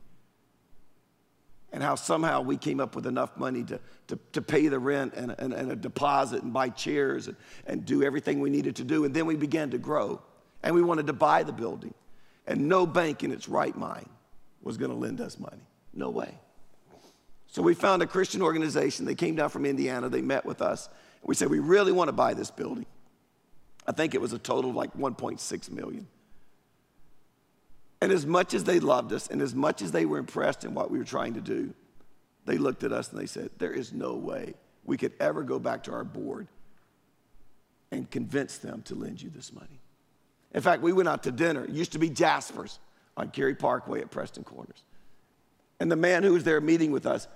[1.73, 5.13] and how somehow we came up with enough money to, to, to pay the rent
[5.13, 7.35] and, and, and a deposit and buy chairs and,
[7.67, 9.03] and do everything we needed to do.
[9.03, 10.21] And then we began to grow.
[10.63, 11.93] And we wanted to buy the building.
[12.47, 14.09] And no bank in its right mind
[14.61, 15.67] was going to lend us money.
[15.93, 16.33] No way.
[17.47, 19.05] So we found a Christian organization.
[19.05, 20.09] They came down from Indiana.
[20.09, 20.89] They met with us.
[21.23, 22.85] We said, We really want to buy this building.
[23.87, 26.07] I think it was a total of like 1.6 million.
[28.01, 30.73] And as much as they loved us and as much as they were impressed in
[30.73, 31.73] what we were trying to do,
[32.45, 35.59] they looked at us and they said, There is no way we could ever go
[35.59, 36.47] back to our board
[37.91, 39.79] and convince them to lend you this money.
[40.53, 41.63] In fact, we went out to dinner.
[41.63, 42.79] It used to be Jasper's
[43.17, 44.83] on Cary Parkway at Preston Corners.
[45.79, 47.27] And the man who was there meeting with us,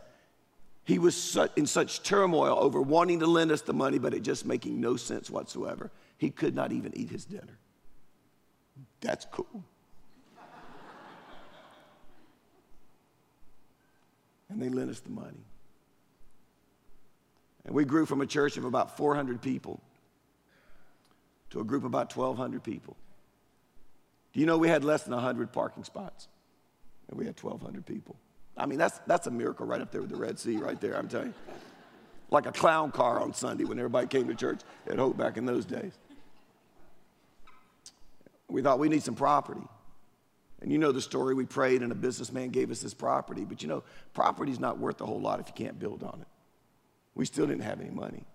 [0.83, 4.45] he was in such turmoil over wanting to lend us the money, but it just
[4.45, 5.91] making no sense whatsoever.
[6.19, 7.57] He could not even eat his dinner.
[8.99, 9.63] That's cool.
[14.49, 15.45] and they lent us the money.
[17.65, 19.81] And we grew from a church of about 400 people
[21.51, 22.97] to a group of about 1,200 people.
[24.33, 26.27] Do you know we had less than 100 parking spots?
[27.07, 28.17] And we had 1,200 people.
[28.57, 30.97] I mean, that's, that's a miracle right up there with the Red Sea, right there,
[30.97, 31.33] I'm telling you.
[32.29, 35.45] Like a clown car on Sunday when everybody came to church at Hope back in
[35.45, 35.97] those days.
[38.49, 39.61] We thought we need some property.
[40.61, 41.33] And you know the story.
[41.33, 43.45] We prayed, and a businessman gave us this property.
[43.45, 43.83] But you know,
[44.13, 46.27] property's not worth a whole lot if you can't build on it.
[47.15, 48.25] We still didn't have any money.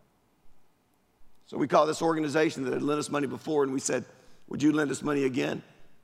[1.46, 4.04] So we called this organization that had lent us money before, and we said,
[4.48, 5.62] Would you lend us money again?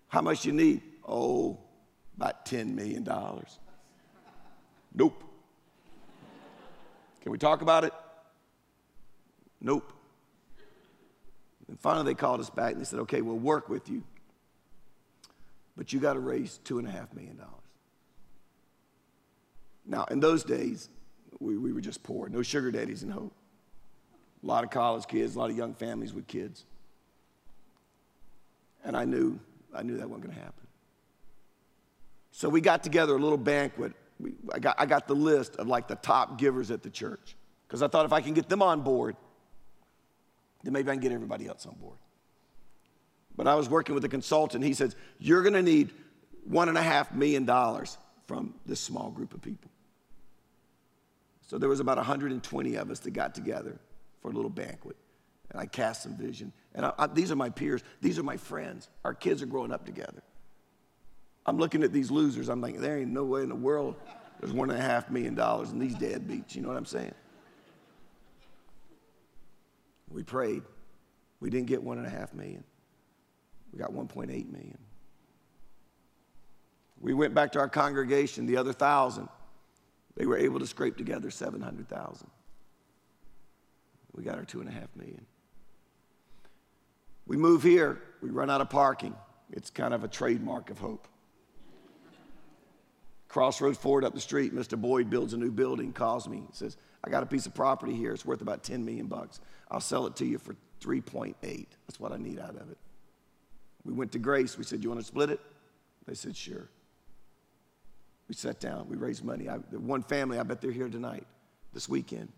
[0.09, 0.83] How much you need?
[1.07, 1.59] Oh,
[2.17, 3.09] about $10 million.
[4.95, 5.25] Nope.
[7.23, 7.93] Can we talk about it?
[9.61, 9.93] Nope.
[11.71, 14.03] And finally, they called us back and they said, Okay, we'll work with you
[15.81, 17.55] but you got to raise two and a half million dollars.
[19.87, 20.91] Now, in those days,
[21.39, 23.33] we, we were just poor, no sugar daddies in hope.
[24.43, 26.67] A lot of college kids, a lot of young families with kids.
[28.85, 29.41] And I knew,
[29.75, 30.67] I knew that wasn't going to happen.
[32.31, 33.95] So we got together a little banquet.
[34.19, 37.37] We, I, got, I got the list of like the top givers at the church
[37.67, 39.17] because I thought if I can get them on board,
[40.63, 41.99] then maybe I can get everybody else on board.
[43.37, 44.65] But I was working with a consultant.
[44.65, 45.93] He says, You're going to need
[46.45, 47.97] one and a half million dollars
[48.27, 49.71] from this small group of people.
[51.47, 53.79] So there was about 120 of us that got together
[54.21, 54.97] for a little banquet.
[55.51, 56.53] And I cast some vision.
[56.75, 58.89] And I, I, these are my peers, these are my friends.
[59.05, 60.23] Our kids are growing up together.
[61.47, 62.49] I'm looking at these losers.
[62.49, 63.97] I'm like, there ain't no way in the world
[64.41, 66.55] there's one and a half million dollars in these deadbeats.
[66.55, 67.13] You know what I'm saying?
[70.11, 70.63] We prayed.
[71.41, 72.65] We didn't get one and a half million.
[73.73, 74.79] We got 1.8 million.
[77.01, 79.29] We went back to our congregation, the other thousand.
[80.17, 82.29] They were able to scrape together 700,000.
[84.13, 85.25] We got our two and a half million.
[87.27, 89.15] We move here, we run out of parking.
[89.53, 91.07] It's kind of a trademark of hope.
[93.31, 94.79] Crossroads Ford up the street, Mr.
[94.79, 98.13] Boyd builds a new building, calls me, says, I got a piece of property here.
[98.13, 99.41] It's worth about 10 million bucks.
[99.71, 101.37] I'll sell it to you for 3.8.
[101.87, 102.79] That's what I need out of it.
[103.85, 104.59] We went to Grace.
[104.59, 105.41] We said, You want to split it?
[106.07, 106.69] They said, Sure.
[108.29, 108.89] We sat down.
[108.89, 109.49] We raised money.
[109.49, 111.27] I, one family, I bet they're here tonight,
[111.73, 112.29] this weekend.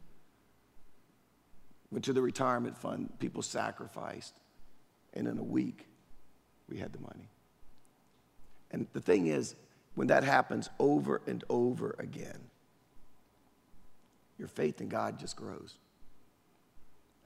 [1.90, 3.10] Went to the retirement fund.
[3.18, 4.34] People sacrificed.
[5.14, 5.86] And in a week,
[6.68, 7.28] we had the money.
[8.70, 9.54] And the thing is,
[9.94, 12.38] when that happens over and over again,
[14.38, 15.74] your faith in God just grows.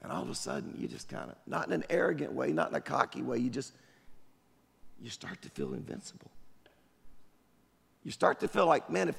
[0.03, 2.71] And all of a sudden, you just kind of, not in an arrogant way, not
[2.71, 3.73] in a cocky way, you just,
[5.01, 6.31] you start to feel invincible.
[8.05, 9.17] You start to feel like, man, if,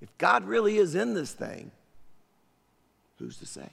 [0.00, 1.70] if God really is in this thing,
[3.18, 3.68] who's to say?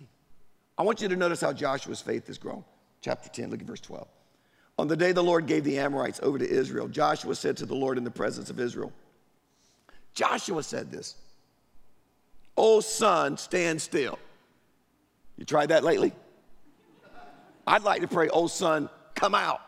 [0.78, 2.64] I want you to notice how Joshua's faith has grown.
[3.02, 4.08] Chapter 10, look at verse 12.
[4.80, 7.76] On the day the Lord gave the Amorites over to Israel, Joshua said to the
[7.76, 8.92] Lord in the presence of Israel,
[10.14, 11.16] Joshua said this,
[12.56, 14.18] Oh, sun, stand still.
[15.38, 16.12] You tried that lately?
[17.66, 19.62] I'd like to pray, Oh, sun, come out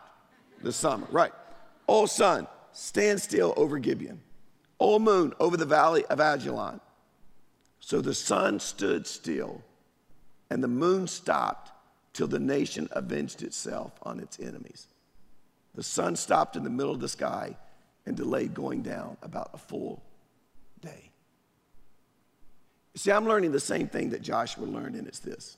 [0.62, 1.32] this summer, right?
[1.88, 4.20] O sun, stand still over Gibeon.
[4.78, 6.80] O moon, over the valley of Ajalon.
[7.80, 9.62] So the sun stood still,
[10.50, 11.72] and the moon stopped
[12.12, 14.86] till the nation avenged itself on its enemies.
[15.74, 17.56] The sun stopped in the middle of the sky
[18.06, 20.02] and delayed going down about a full
[20.80, 21.10] day.
[22.96, 25.56] See, I'm learning the same thing that Joshua learned, and it's this.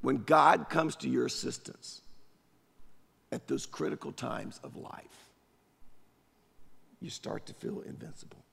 [0.00, 2.00] When God comes to your assistance,
[3.32, 5.30] at those critical times of life,
[7.00, 8.44] you start to feel invincible.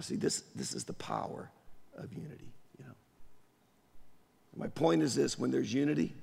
[0.00, 1.50] See, this, this is the power
[1.96, 2.94] of unity, you know.
[4.56, 6.14] My point is this when there's unity,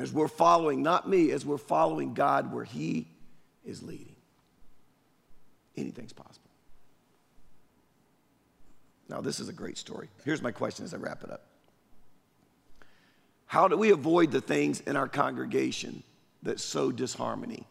[0.00, 3.06] and as we're following, not me, as we're following God where He
[3.66, 4.16] is leading,
[5.76, 6.48] anything's possible.
[9.10, 10.08] Now, this is a great story.
[10.24, 11.42] Here's my question as I wrap it up
[13.44, 16.02] How do we avoid the things in our congregation
[16.44, 17.66] that sow disharmony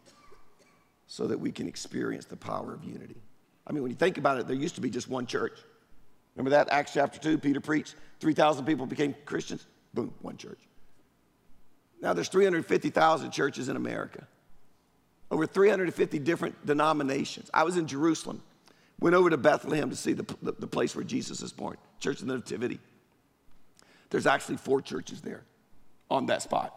[1.08, 3.20] so that we can experience the power of unity?
[3.66, 5.58] I mean, when you think about it, there used to be just one church.
[6.36, 6.70] Remember that?
[6.70, 9.66] Acts chapter 2, Peter preached, 3,000 people became Christians.
[9.94, 10.60] Boom, one church.
[12.00, 14.26] Now there's 350,000 churches in America,
[15.30, 17.50] over 350 different denominations.
[17.52, 18.42] I was in Jerusalem,
[18.98, 22.20] went over to Bethlehem to see the, the, the place where Jesus is born, Church
[22.20, 22.80] of the Nativity.
[24.10, 25.44] There's actually four churches there
[26.10, 26.74] on that spot.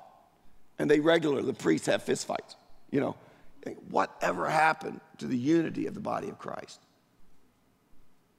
[0.78, 2.56] And they regularly, the priests have fistfights.
[2.92, 3.16] You know,
[3.90, 6.80] whatever happened to the unity of the body of Christ?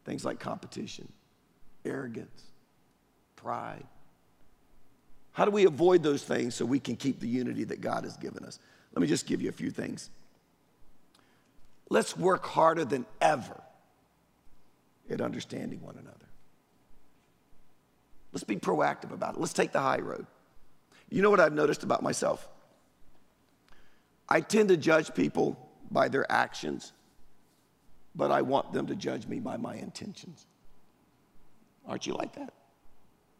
[0.04, 1.10] Things like competition,
[1.84, 2.42] arrogance,
[3.36, 3.84] pride.
[5.34, 8.16] How do we avoid those things so we can keep the unity that God has
[8.16, 8.60] given us?
[8.94, 10.08] Let me just give you a few things.
[11.90, 13.60] Let's work harder than ever
[15.10, 16.14] at understanding one another.
[18.32, 19.40] Let's be proactive about it.
[19.40, 20.26] Let's take the high road.
[21.10, 22.48] You know what I've noticed about myself?
[24.28, 25.58] I tend to judge people
[25.90, 26.92] by their actions,
[28.14, 30.46] but I want them to judge me by my intentions.
[31.86, 32.52] Aren't you like that?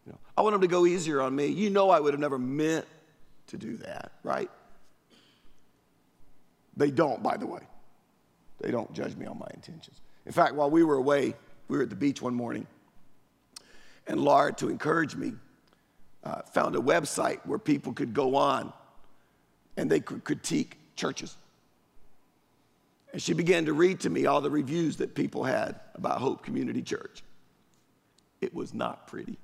[0.06, 1.46] You know, I want them to go easier on me.
[1.46, 2.86] You know, I would have never meant
[3.48, 4.50] to do that, right?
[6.76, 7.60] They don't, by the way.
[8.60, 10.00] They don't judge me on my intentions.
[10.26, 11.34] In fact, while we were away,
[11.68, 12.66] we were at the beach one morning,
[14.06, 15.32] and Laura, to encourage me,
[16.24, 18.72] uh, found a website where people could go on
[19.76, 21.36] and they could critique churches.
[23.12, 26.42] And she began to read to me all the reviews that people had about Hope
[26.42, 27.22] Community Church.
[28.40, 29.38] It was not pretty.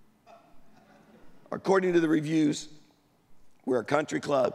[1.52, 2.68] According to the reviews,
[3.64, 4.54] we're a country club.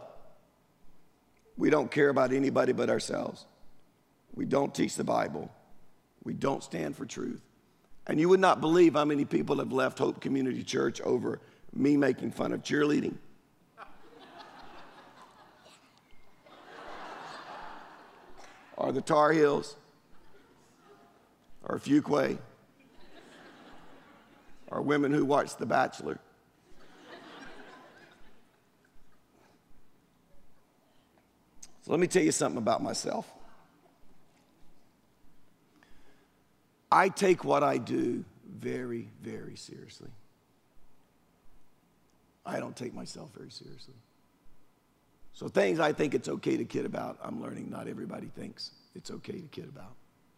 [1.56, 3.44] We don't care about anybody but ourselves.
[4.34, 5.50] We don't teach the Bible.
[6.24, 7.42] We don't stand for truth.
[8.06, 11.40] And you would not believe how many people have left Hope Community Church over
[11.74, 13.14] me making fun of cheerleading
[18.76, 19.76] or the Tar Heels
[21.64, 22.38] or Fuquay
[24.68, 26.20] or women who watch The Bachelor.
[31.86, 33.32] So let me tell you something about myself.
[36.90, 38.24] I take what I do
[38.58, 40.10] very, very seriously.
[42.44, 43.94] I don't take myself very seriously.
[45.32, 49.12] So things I think it's okay to kid about, I'm learning not everybody thinks it's
[49.12, 49.94] okay to kid about,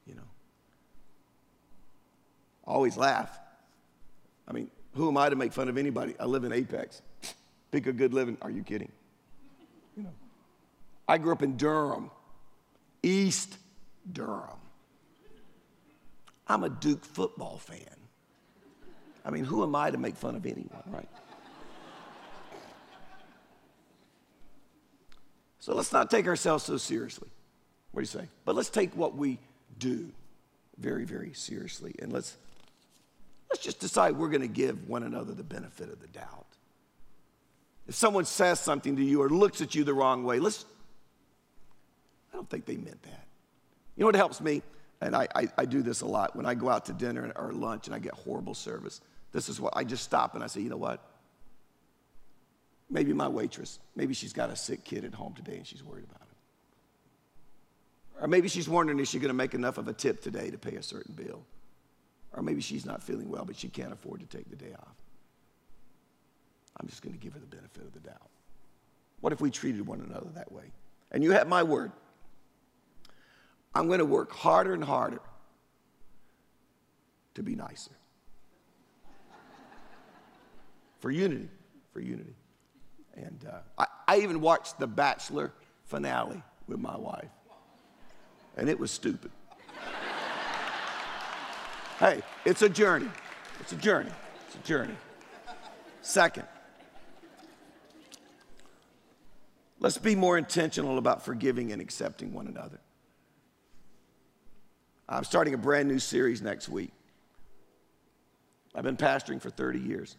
[0.07, 0.29] you know.
[2.67, 3.41] Always laugh.
[4.47, 6.15] I mean, who am I to make fun of anybody?
[6.21, 7.01] I live in Apex.
[7.71, 8.37] Pick a good living.
[8.43, 8.93] Are you kidding?
[11.09, 12.11] I grew up in Durham,
[13.03, 13.57] East
[14.13, 14.59] Durham.
[16.47, 17.81] I'm a Duke football fan.
[19.25, 21.09] I mean, who am I to make fun of anyone, right?
[25.61, 27.29] So let's not take ourselves so seriously.
[27.93, 28.29] What do you say?
[28.45, 29.39] But let's take what we
[29.79, 30.11] do
[30.79, 31.95] very, very seriously.
[31.99, 32.37] And let's,
[33.51, 36.47] let's just decide we're going to give one another the benefit of the doubt.
[37.87, 40.65] If someone says something to you or looks at you the wrong way, let's,
[42.33, 43.27] I don't think they meant that.
[43.97, 44.63] You know what helps me?
[45.01, 47.53] And I, I, I do this a lot when I go out to dinner or
[47.53, 49.01] lunch and I get horrible service.
[49.33, 51.05] This is what I just stop and I say, you know what?
[52.91, 56.05] Maybe my waitress, maybe she's got a sick kid at home today and she's worried
[56.05, 56.29] about it.
[58.23, 60.59] Or maybe she's wondering is she going to make enough of a tip today to
[60.59, 61.45] pay a certain bill?
[62.33, 64.97] Or maybe she's not feeling well, but she can't afford to take the day off.
[66.81, 68.31] I'm just going to give her the benefit of the doubt.
[69.21, 70.65] What if we treated one another that way?
[71.11, 71.93] And you have my word.
[73.79, 75.21] I'm going to work harder and harder
[77.35, 77.93] to be nicer.
[80.99, 81.49] For unity,
[81.93, 82.35] for unity.
[83.15, 85.53] And uh, I, I even watched The Bachelor
[85.85, 87.31] finale with my wife,
[88.57, 89.31] and it was stupid.
[92.01, 93.09] hey, it's a journey.
[93.61, 94.11] It's a journey.
[94.49, 94.97] It's a journey.
[96.03, 96.49] Second,
[99.79, 102.81] let's be more intentional about forgiving and accepting one another.
[105.09, 106.93] I'm starting a brand new series next week.
[108.75, 110.17] I've been pastoring for 30 years.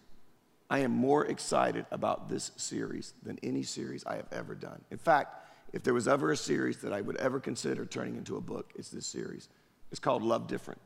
[0.69, 4.81] I am more excited about this series than any series I have ever done.
[4.89, 8.37] In fact, if there was ever a series that I would ever consider turning into
[8.37, 9.49] a book, it's this series
[9.91, 10.81] It's called Love Different.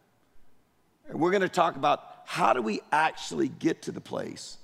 [1.09, 4.57] And we're going to talk about how do we actually get to the place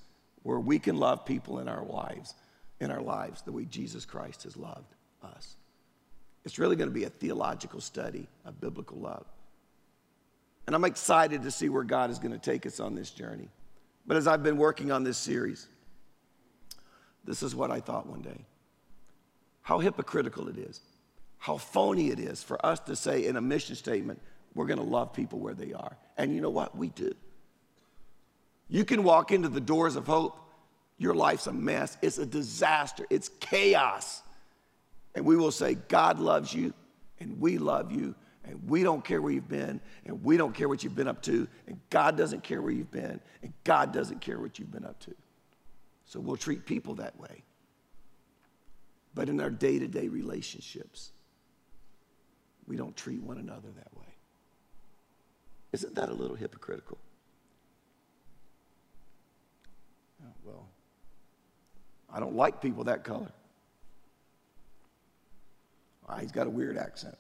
[0.44, 2.34] where we can love people in our lives,
[2.80, 5.56] in our lives the way Jesus Christ has loved us.
[6.50, 9.24] It's really going to be a theological study of biblical love.
[10.66, 13.50] And I'm excited to see where God is going to take us on this journey.
[14.08, 15.68] But as I've been working on this series,
[17.24, 18.46] this is what I thought one day
[19.62, 20.82] how hypocritical it is,
[21.38, 24.20] how phony it is for us to say in a mission statement,
[24.56, 25.96] we're going to love people where they are.
[26.18, 26.76] And you know what?
[26.76, 27.14] We do.
[28.70, 30.40] You can walk into the doors of hope,
[30.98, 34.24] your life's a mess, it's a disaster, it's chaos.
[35.16, 36.74] And we will say, God loves you,
[37.20, 40.70] and we love you, and we don't care where you've been, and we don't care
[40.70, 44.22] what you've been up to, and God doesn't care where you've been, and God doesn't
[44.22, 45.16] care what you've been up to.
[46.06, 47.44] So we'll treat people that way.
[49.14, 51.12] But in our day to day relationships,
[52.68, 54.06] we don't treat one another that way.
[55.72, 56.98] Isn't that a little hypocritical?
[60.24, 60.68] Oh, well,
[62.12, 63.32] I don't like people that color.
[66.10, 67.18] Oh, he's got a weird accent.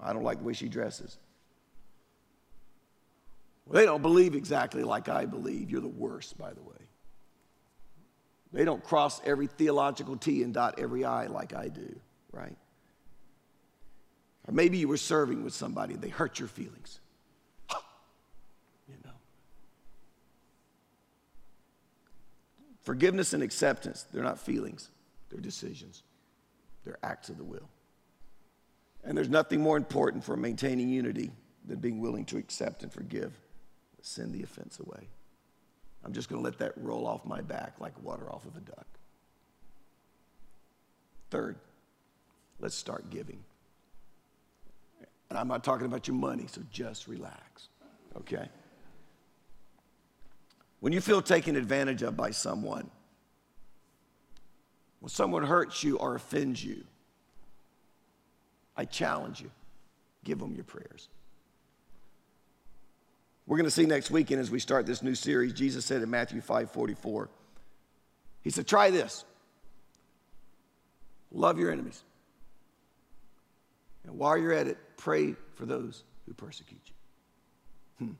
[0.00, 1.18] I don't like the way she dresses.
[3.66, 5.70] Well, they don't believe exactly like I believe.
[5.70, 6.74] You're the worst, by the way.
[8.52, 11.94] They don't cross every theological T and dot every I like I do,
[12.32, 12.56] right?
[14.46, 17.00] Or maybe you were serving with somebody and they hurt your feelings.
[18.88, 19.12] you know.
[22.82, 24.90] Forgiveness and acceptance, they're not feelings,
[25.30, 26.02] they're decisions.
[26.84, 27.68] They're acts of the will.
[29.04, 31.32] And there's nothing more important for maintaining unity
[31.66, 33.38] than being willing to accept and forgive,
[34.00, 35.08] send the offense away.
[36.04, 38.60] I'm just going to let that roll off my back like water off of a
[38.60, 38.86] duck.
[41.30, 41.56] Third,
[42.60, 43.42] let's start giving.
[45.30, 47.68] And I'm not talking about your money, so just relax,
[48.18, 48.48] okay?
[50.80, 52.90] When you feel taken advantage of by someone,
[55.02, 56.84] when someone hurts you or offends you,
[58.76, 59.50] I challenge you
[60.22, 61.08] give them your prayers.
[63.48, 66.10] We're going to see next weekend as we start this new series, Jesus said in
[66.10, 67.28] Matthew 5 44,
[68.42, 69.24] He said, Try this.
[71.32, 72.00] Love your enemies.
[74.04, 78.06] And while you're at it, pray for those who persecute you.
[78.06, 78.12] Hmm.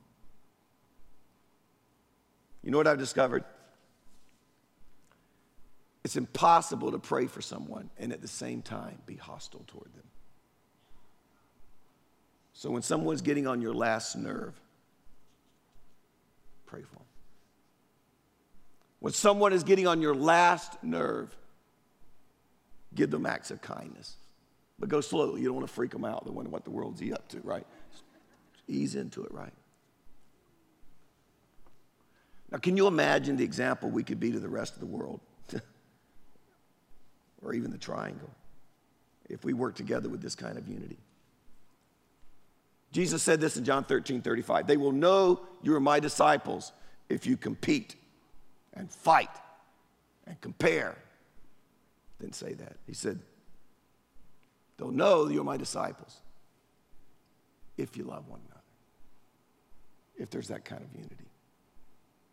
[2.61, 3.45] You know what I've discovered?
[6.03, 10.03] It's impossible to pray for someone and at the same time be hostile toward them.
[12.53, 14.53] So when someone's getting on your last nerve,
[16.65, 17.05] pray for them.
[18.99, 21.35] When someone is getting on your last nerve,
[22.95, 24.15] give them acts of kindness.
[24.79, 25.41] But go slowly.
[25.41, 26.25] You don't want to freak them out.
[26.25, 27.65] They wonder what the world's he up to, right?
[28.67, 29.53] ease into it, right?
[32.51, 35.19] Now, can you imagine the example we could be to the rest of the world?
[37.43, 38.29] Or even the triangle
[39.29, 40.97] if we work together with this kind of unity?
[42.91, 44.67] Jesus said this in John 13 35.
[44.67, 46.71] They will know you are my disciples
[47.09, 47.95] if you compete
[48.73, 49.29] and fight
[50.27, 50.95] and compare.
[52.19, 52.77] Didn't say that.
[52.85, 53.19] He said,
[54.77, 56.21] They'll know you're my disciples
[57.77, 58.61] if you love one another,
[60.17, 61.25] if there's that kind of unity.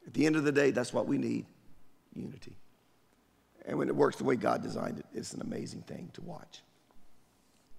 [0.07, 1.47] At the end of the day, that's what we need
[2.15, 2.55] unity.
[3.67, 6.63] And when it works the way God designed it, it's an amazing thing to watch.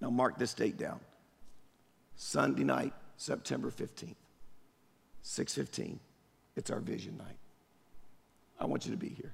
[0.00, 1.00] Now, mark this date down.
[2.16, 4.16] Sunday night, September 15th,
[5.22, 5.98] 6:15.
[6.56, 7.38] It's our vision night.
[8.58, 9.32] I want you to be here.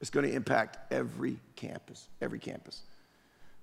[0.00, 2.82] It's going to impact every campus, every campus.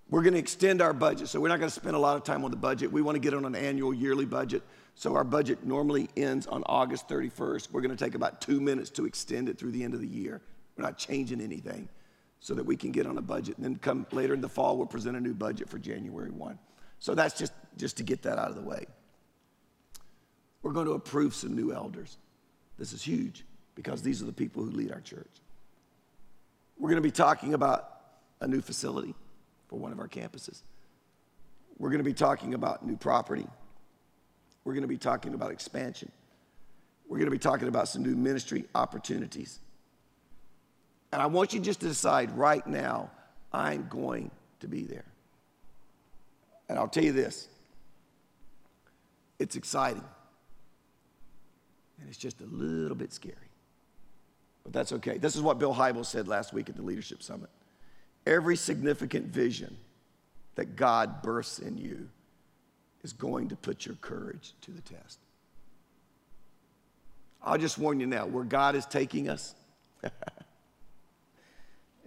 [0.10, 2.24] We're going to extend our budget, so we're not going to spend a lot of
[2.24, 2.92] time on the budget.
[2.92, 4.62] We want to get on an annual, yearly budget.
[4.96, 7.72] So our budget normally ends on August 31st.
[7.72, 10.08] We're going to take about two minutes to extend it through the end of the
[10.08, 10.42] year.
[10.78, 11.90] We're not changing anything
[12.46, 13.56] so that we can get on a budget.
[13.58, 16.60] And then come later in the fall, we'll present a new budget for January 1.
[17.00, 18.86] So that's just, just to get that out of the way.
[20.62, 22.18] We're going to approve some new elders.
[22.78, 25.32] This is huge because these are the people who lead our church.
[26.78, 27.90] We're going to be talking about
[28.40, 29.16] a new facility
[29.68, 30.62] for one of our campuses.
[31.80, 33.48] We're going to be talking about new property.
[34.66, 36.12] We're going to be talking about expansion.
[37.08, 39.62] We're going to be talking about some new ministry opportunities.
[41.16, 43.10] And I want you just to decide right now,
[43.54, 45.06] I'm going to be there.
[46.68, 47.48] And I'll tell you this
[49.40, 50.04] it's exciting.
[52.02, 53.38] And it's just a little bit scary.
[54.66, 55.18] But that's okay.
[55.18, 57.50] This is what Bill Hybels said last week at the Leadership Summit.
[58.26, 59.78] Every significant vision
[60.56, 62.10] that God births in you
[63.04, 65.20] is going to put your courage to the test.
[67.42, 69.56] I'll just warn you now where God is taking us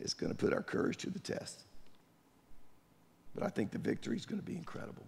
[0.00, 1.64] is going to put our courage to the test.
[3.34, 5.06] But I think the victory is going to be incredible.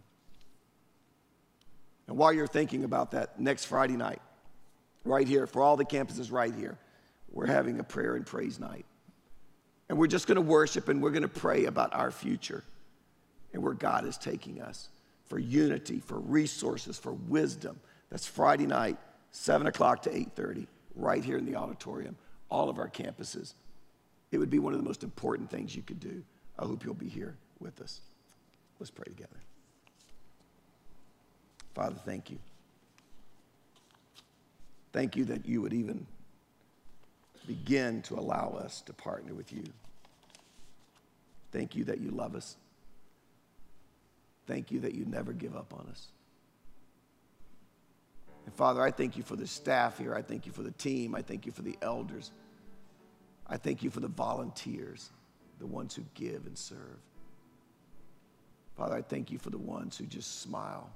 [2.06, 4.20] And while you're thinking about that, next Friday night,
[5.04, 6.78] right here, for all the campuses right here,
[7.30, 8.84] we're having a prayer and praise night.
[9.88, 12.64] And we're just going to worship and we're going to pray about our future
[13.52, 14.88] and where God is taking us
[15.26, 17.78] for unity, for resources, for wisdom.
[18.10, 18.98] That's Friday night,
[19.30, 20.66] 7 o'clock to 8.30,
[20.96, 22.16] right here in the auditorium,
[22.50, 23.54] all of our campuses.
[24.32, 26.22] It would be one of the most important things you could do.
[26.58, 28.00] I hope you'll be here with us.
[28.78, 29.36] Let's pray together.
[31.74, 32.38] Father, thank you.
[34.92, 36.06] Thank you that you would even
[37.46, 39.64] begin to allow us to partner with you.
[41.52, 42.56] Thank you that you love us.
[44.46, 46.08] Thank you that you never give up on us.
[48.46, 50.14] And Father, I thank you for the staff here.
[50.14, 51.14] I thank you for the team.
[51.14, 52.30] I thank you for the elders.
[53.50, 55.10] I thank you for the volunteers,
[55.58, 57.00] the ones who give and serve.
[58.76, 60.88] Father, I thank you for the ones who just smile,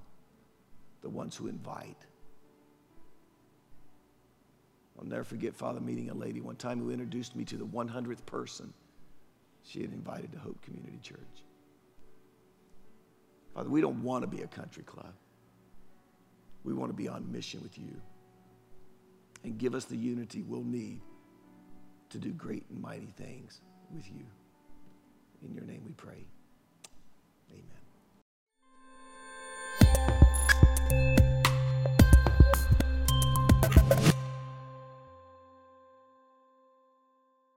[1.02, 2.07] the ones who invite.
[4.96, 8.24] I'll never forget, Father, meeting a lady one time who introduced me to the 100th
[8.24, 8.72] person
[9.64, 11.18] she had invited to Hope Community Church.
[13.52, 15.12] Father, we don't want to be a country club.
[16.62, 18.00] We want to be on mission with you.
[19.42, 21.00] And give us the unity we'll need
[22.11, 23.61] to do great and mighty things
[23.94, 24.24] with you.
[25.42, 26.26] In your name we pray.